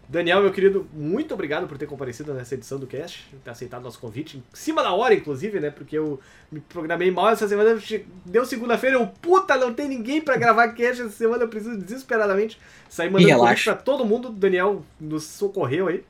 [0.08, 3.98] Daniel, meu querido, muito obrigado por ter comparecido nessa edição do cast, ter aceitado nosso
[3.98, 5.70] convite, em cima da hora, inclusive, né?
[5.70, 6.18] Porque eu
[6.50, 7.78] me programei mal essa semana,
[8.24, 12.58] deu segunda-feira, eu, puta, não tem ninguém para gravar cast essa semana, eu preciso desesperadamente
[12.88, 14.30] sair mandando convite pra todo mundo.
[14.30, 16.02] Daniel nos socorreu aí,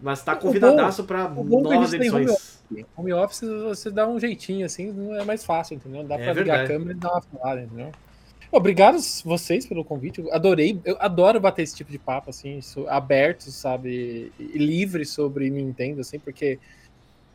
[0.00, 2.60] mas tá convidadaço para novas edições.
[2.96, 6.04] Home office você dá um jeitinho, assim, é mais fácil, entendeu?
[6.04, 7.92] Dá é pra ligar a câmera e dar uma falada, entendeu?
[8.50, 10.20] Obrigado vocês pelo convite.
[10.20, 14.32] Eu adorei, eu adoro bater esse tipo de papo, assim, aberto, sabe?
[14.38, 16.58] E livre sobre Nintendo, assim, porque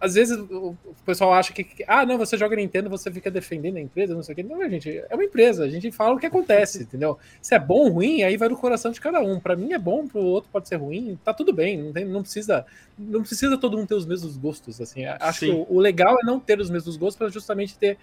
[0.02, 0.76] às vezes o
[1.06, 4.34] pessoal acha que, ah, não, você joga Nintendo, você fica defendendo a empresa, não sei
[4.34, 4.42] o quê.
[4.44, 7.20] Não, gente, é uma empresa, a gente fala o que acontece, entendeu?
[7.40, 9.40] Se é bom ou ruim, aí vai do coração de cada um.
[9.40, 12.04] Para mim é bom, para o outro pode ser ruim, tá tudo bem, não, tem,
[12.04, 12.66] não precisa
[12.98, 15.06] não precisa todo mundo ter os mesmos gostos, assim.
[15.06, 15.46] Acho Sim.
[15.46, 17.98] que o, o, legal é não ter os mesmos gostos para justamente ter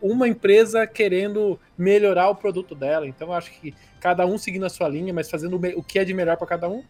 [0.00, 3.06] uma empresa querendo melhorar o produto dela.
[3.06, 6.14] Então acho que cada um seguindo a sua linha, mas fazendo o que é de
[6.14, 6.82] melhor para cada um,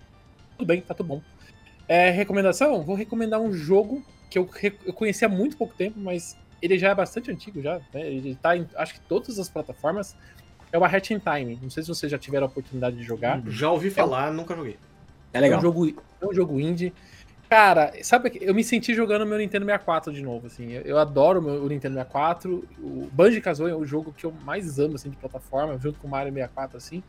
[0.56, 1.22] tudo bem, tá tudo bom.
[1.88, 2.82] É, recomendação?
[2.82, 4.48] Vou recomendar um jogo que eu,
[4.84, 8.06] eu conheci há muito pouco tempo, mas ele já é bastante antigo já, né?
[8.06, 10.14] Ele tá em, acho que todas as plataformas.
[10.70, 11.58] É o Hat in Time.
[11.62, 13.42] Não sei se vocês já tiveram a oportunidade de jogar.
[13.46, 14.76] Já ouvi falar, é, nunca joguei.
[15.32, 15.56] É legal.
[15.56, 15.88] É um jogo,
[16.20, 16.92] é um jogo indie.
[17.48, 20.70] Cara, sabe eu me senti jogando meu Nintendo 64 de novo, assim.
[20.72, 22.68] Eu, eu adoro o, meu, o Nintendo 64.
[22.78, 26.10] O Banjo-Kazooie é o jogo que eu mais amo, assim, de plataforma, junto com o
[26.10, 27.02] Mario 64, assim.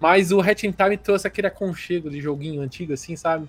[0.00, 3.46] Mas o Hat in Time trouxe aquele aconchego de joguinho antigo, assim, sabe?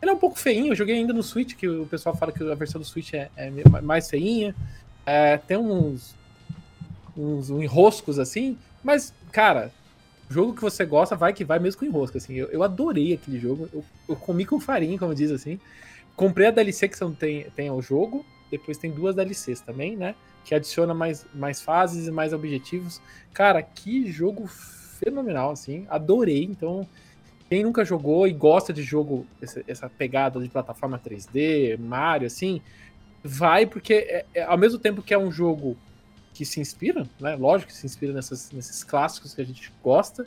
[0.00, 2.42] Ele é um pouco feinho, eu joguei ainda no Switch, que o pessoal fala que
[2.42, 3.50] a versão do Switch é, é
[3.82, 4.54] mais feinha.
[5.04, 6.14] É, tem uns,
[7.16, 9.72] uns enroscos assim, mas, cara,
[10.30, 12.34] jogo que você gosta, vai que vai mesmo com enrosco, assim.
[12.34, 15.58] Eu, eu adorei aquele jogo, eu, eu, comi com farinha, como diz assim.
[16.14, 20.14] Comprei a DLC que são, tem, tem ao jogo, depois tem duas DLCs também, né?
[20.44, 23.00] Que adiciona mais, mais fases e mais objetivos.
[23.32, 25.86] Cara, que jogo fenomenal, assim.
[25.88, 26.86] Adorei, então
[27.48, 29.26] quem nunca jogou e gosta de jogo,
[29.66, 32.60] essa, pegada de plataforma 3D, Mario, assim,
[33.24, 35.76] vai porque é, é, ao mesmo tempo que é um jogo
[36.34, 37.34] que se inspira, né?
[37.36, 40.24] Lógico que se inspira nessas, nesses clássicos que a gente gosta,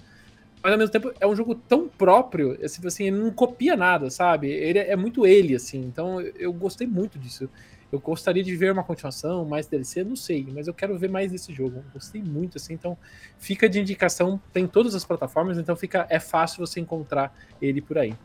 [0.63, 4.09] mas ao mesmo tempo é um jogo tão próprio, assim, assim ele não copia nada,
[4.09, 4.49] sabe?
[4.49, 5.79] Ele é, é muito ele, assim.
[5.79, 7.49] Então eu gostei muito disso.
[7.91, 11.31] Eu gostaria de ver uma continuação, mais DLC, não sei, mas eu quero ver mais
[11.31, 11.83] desse jogo.
[11.93, 12.97] Gostei muito, assim, então
[13.37, 17.97] fica de indicação, tem todas as plataformas, então fica é fácil você encontrar ele por
[17.97, 18.15] aí.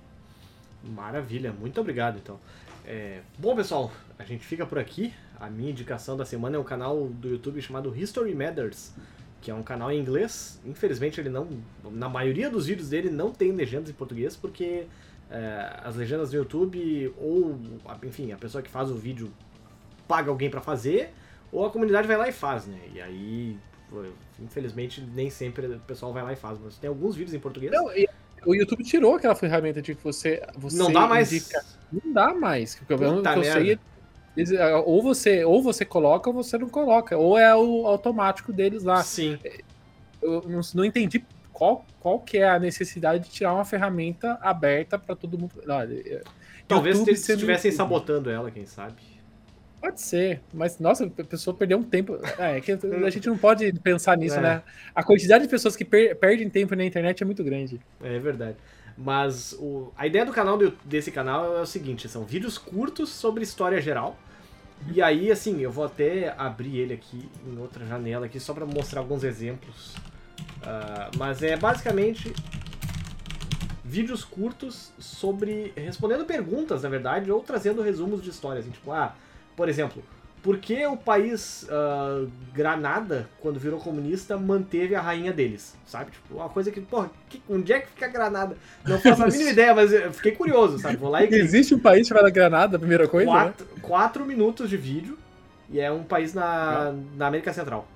[0.84, 2.38] Maravilha, muito obrigado, então.
[2.84, 5.12] É, bom, pessoal, a gente fica por aqui.
[5.40, 8.92] A minha indicação da semana é um canal do YouTube chamado History Matters,
[9.40, 10.60] que é um canal em inglês.
[10.64, 11.48] Infelizmente, ele não,
[11.90, 14.86] na maioria dos vídeos dele não tem legendas em português, porque
[15.28, 17.58] é, as legendas do YouTube ou,
[18.04, 19.32] enfim, a pessoa que faz o vídeo
[20.06, 21.12] paga alguém para fazer,
[21.52, 22.78] ou a comunidade vai lá e faz, né?
[22.94, 23.56] E aí,
[24.40, 27.72] infelizmente, nem sempre o pessoal vai lá e faz, mas tem alguns vídeos em português.
[27.72, 27.86] Não,
[28.44, 31.32] o YouTube tirou aquela ferramenta de que você, você não dá mais.
[31.32, 32.74] indica- Não dá mais.
[32.74, 33.78] Que eu, Puta que eu sei,
[34.36, 34.52] eles-
[34.84, 37.16] ou você ou você coloca ou você não coloca.
[37.16, 39.02] Ou é o automático deles lá.
[39.02, 39.38] Sim.
[40.22, 44.98] Eu não, não entendi qual, qual que é a necessidade de tirar uma ferramenta aberta
[44.98, 45.52] para todo mundo.
[45.66, 46.22] Olha,
[46.68, 48.94] Talvez YouTube eles estivessem sabotando ela, quem sabe.
[49.80, 52.18] Pode ser, mas nossa, a pessoa perdeu um tempo.
[52.38, 54.40] É, que a gente não pode pensar nisso, É.
[54.40, 54.62] né?
[54.94, 57.80] A quantidade de pessoas que per- perdem tempo na internet é muito grande.
[58.02, 58.56] É verdade.
[58.98, 63.10] Mas o- a ideia do canal do- desse canal é o seguinte: são vídeos curtos
[63.10, 64.18] sobre história geral.
[64.92, 68.64] E aí, assim, eu vou até abrir ele aqui em outra janela aqui só pra
[68.66, 69.94] mostrar alguns exemplos.
[70.62, 72.32] Ah, mas é basicamente
[73.84, 78.64] vídeos curtos sobre respondendo perguntas, na verdade, ou trazendo resumos de histórias.
[78.64, 79.14] Assim, tipo, ah,
[79.56, 80.02] por exemplo,
[80.42, 85.74] por que o país ah, Granada, quando virou comunista, manteve a rainha deles?
[85.86, 86.12] Sabe?
[86.12, 88.56] Tipo, uma coisa que, porra, que- onde é que fica Granada?
[88.84, 90.96] Não faço a mínima ideia, mas eu fiquei curioso, sabe?
[90.96, 91.34] Vou lá e.
[91.34, 93.36] Existe um país chamado Granada, a primeira coisa, né?
[93.42, 95.18] quatro, quatro minutos de vídeo
[95.70, 97.88] e é um país na, na América Central.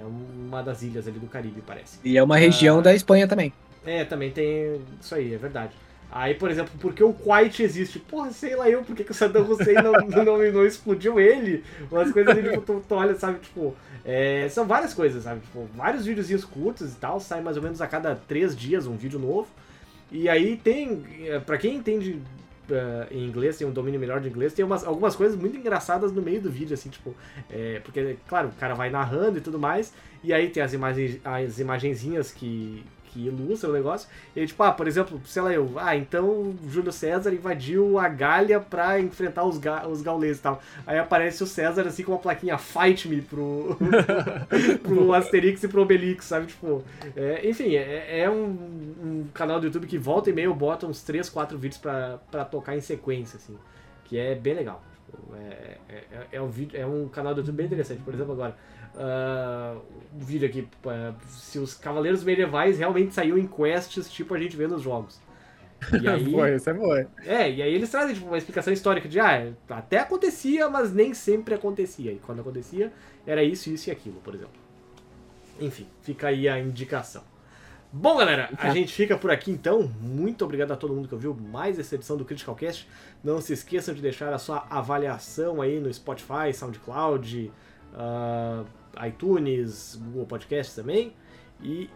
[0.00, 1.98] É uma das ilhas ali do Caribe, parece.
[2.04, 2.82] E é uma região Ah.
[2.82, 3.52] da Espanha também.
[3.84, 5.72] É, também tem isso aí, é verdade.
[6.10, 7.98] Aí, por exemplo, por que o Kuwait existe?
[7.98, 11.62] Porra, sei lá eu, por que, que o Saddam Hussein não, não, não explodiu ele?
[11.90, 13.76] Umas coisas ali, tipo, tu, tu olha, sabe, tipo...
[14.04, 15.40] é, são várias coisas, sabe?
[15.40, 18.96] Tipo, vários videozinhos curtos e tal, sai mais ou menos a cada três dias um
[18.96, 19.48] vídeo novo.
[20.10, 22.22] E aí tem, é, pra quem entende
[22.70, 26.10] é, em inglês, tem um domínio melhor de inglês, tem umas, algumas coisas muito engraçadas
[26.10, 27.14] no meio do vídeo, assim, tipo...
[27.50, 29.92] é, porque, claro, o cara vai narrando e tudo mais,
[30.24, 34.08] e aí tem as imagens, as imagenzinhas que, que ilustram o negócio.
[34.36, 38.60] E tipo, ah, por exemplo, sei lá eu, ah, então Júlio César invadiu a Gália
[38.60, 40.62] pra enfrentar os, ga os gauleses e tal.
[40.86, 43.76] Aí aparece o César assim com uma plaquinha Fight Me pro,
[44.82, 46.46] pro Asterix e pro Obelix, sabe?
[46.46, 46.84] Tipo,
[47.16, 48.46] é, enfim, é, é um,
[49.02, 52.44] um canal do YouTube que volta e meio bota uns 3, 4 vídeos pra, pra
[52.44, 53.56] tocar em sequência, assim,
[54.04, 54.82] que é bem legal.
[55.34, 58.02] É, é, é um vídeo, é um canal do YouTube bem interessante.
[58.02, 58.56] Por exemplo, agora,
[58.96, 59.76] ah,
[60.14, 64.56] um vídeo aqui, ah, se os cavaleiros medievais realmente saíam em quests, tipo a gente
[64.56, 65.20] vê nos jogos.
[66.00, 67.06] E aí, Pô, isso é boa.
[67.24, 71.14] é, e aí eles trazem tipo, uma explicação histórica de, ah, até acontecia, mas nem
[71.14, 72.12] sempre acontecia.
[72.12, 72.92] E quando acontecia,
[73.26, 74.58] era isso, isso e aquilo, por exemplo.
[75.60, 77.22] Enfim, fica aí a indicação.
[77.90, 78.70] Bom, galera, a Tá.
[78.70, 79.90] gente fica por aqui então.
[80.00, 82.86] Muito obrigado a todo mundo que ouviu mais essa edição do Critical Cast.
[83.24, 87.50] Não se esqueçam de deixar a sua avaliação aí no Spotify, SoundCloud,
[87.94, 88.64] ah,
[89.06, 91.14] iTunes, Google Podcasts também.
[91.62, 91.88] E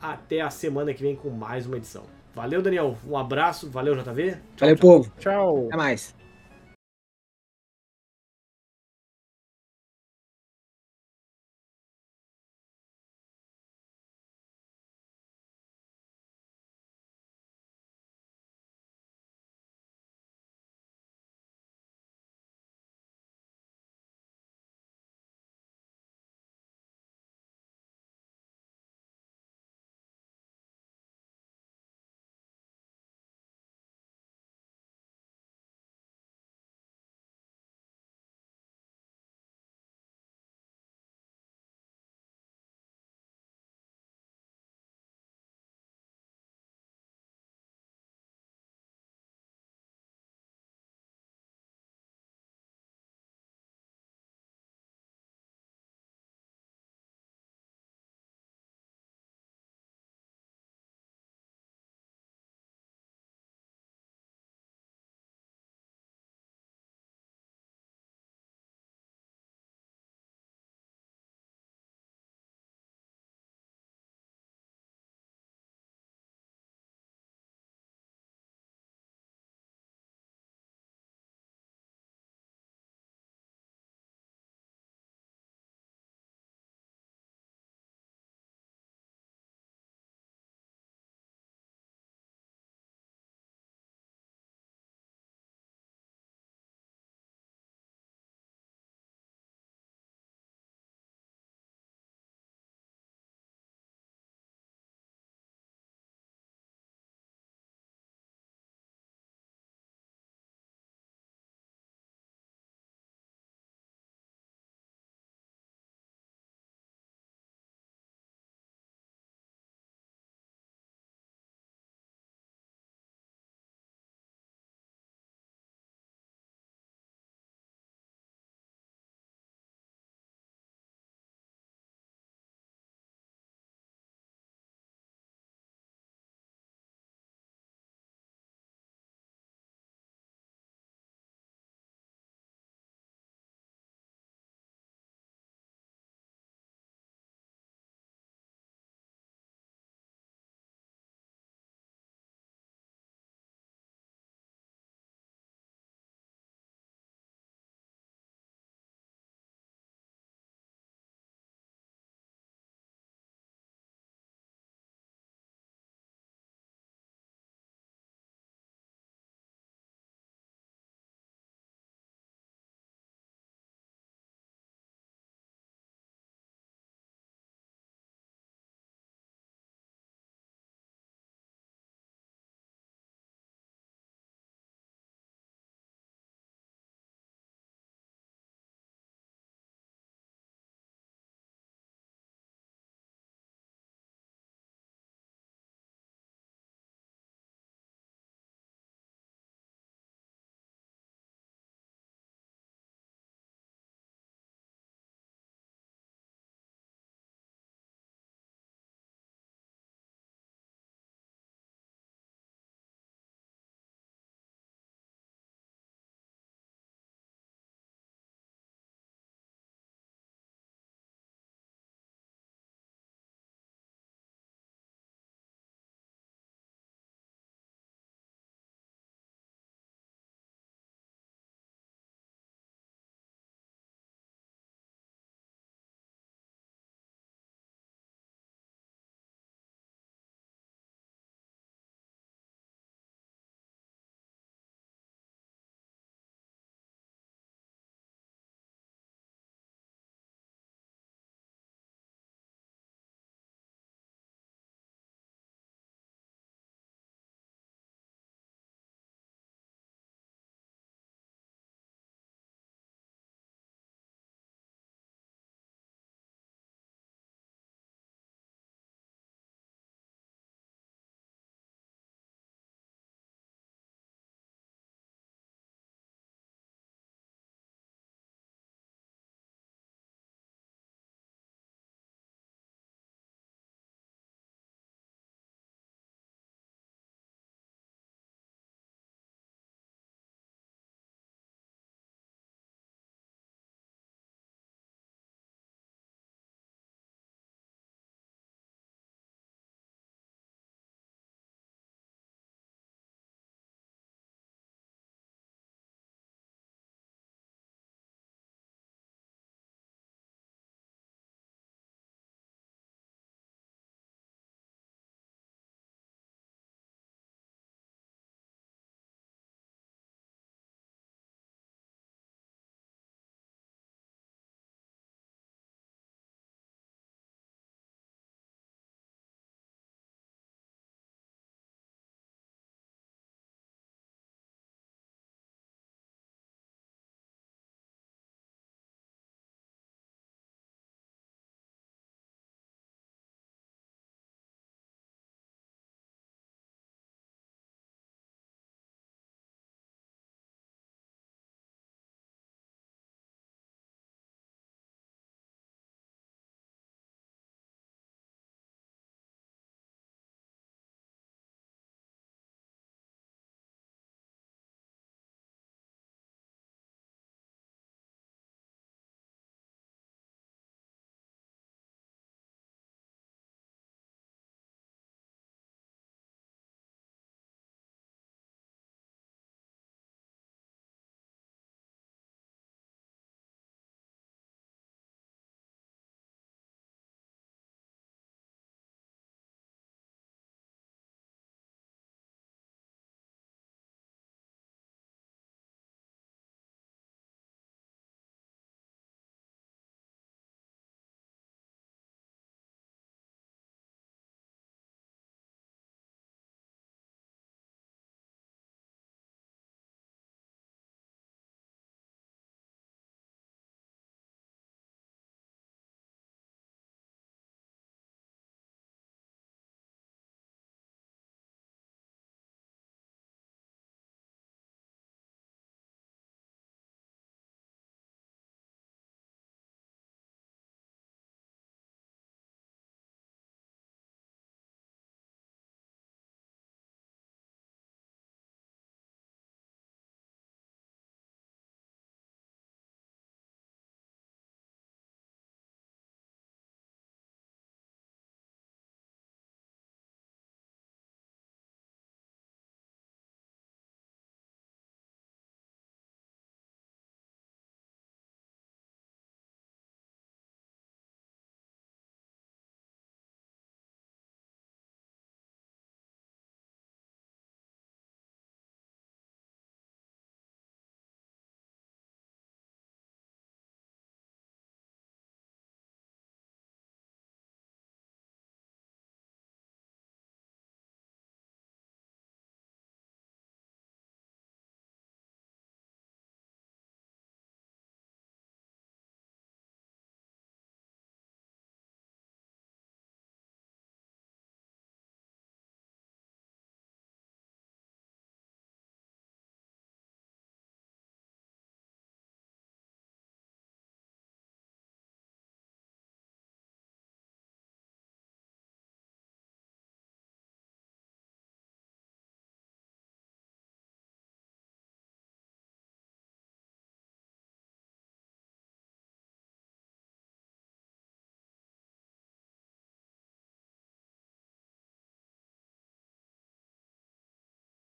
[0.00, 2.04] até a semana que vem com mais uma edição.
[2.32, 2.96] Valeu, Daniel.
[3.06, 3.68] Um abraço.
[3.68, 4.32] Valeu, JV.
[4.32, 4.88] Tchau, Valeu, tchau.
[4.88, 5.12] povo.
[5.18, 5.66] Tchau.
[5.66, 6.19] Até mais.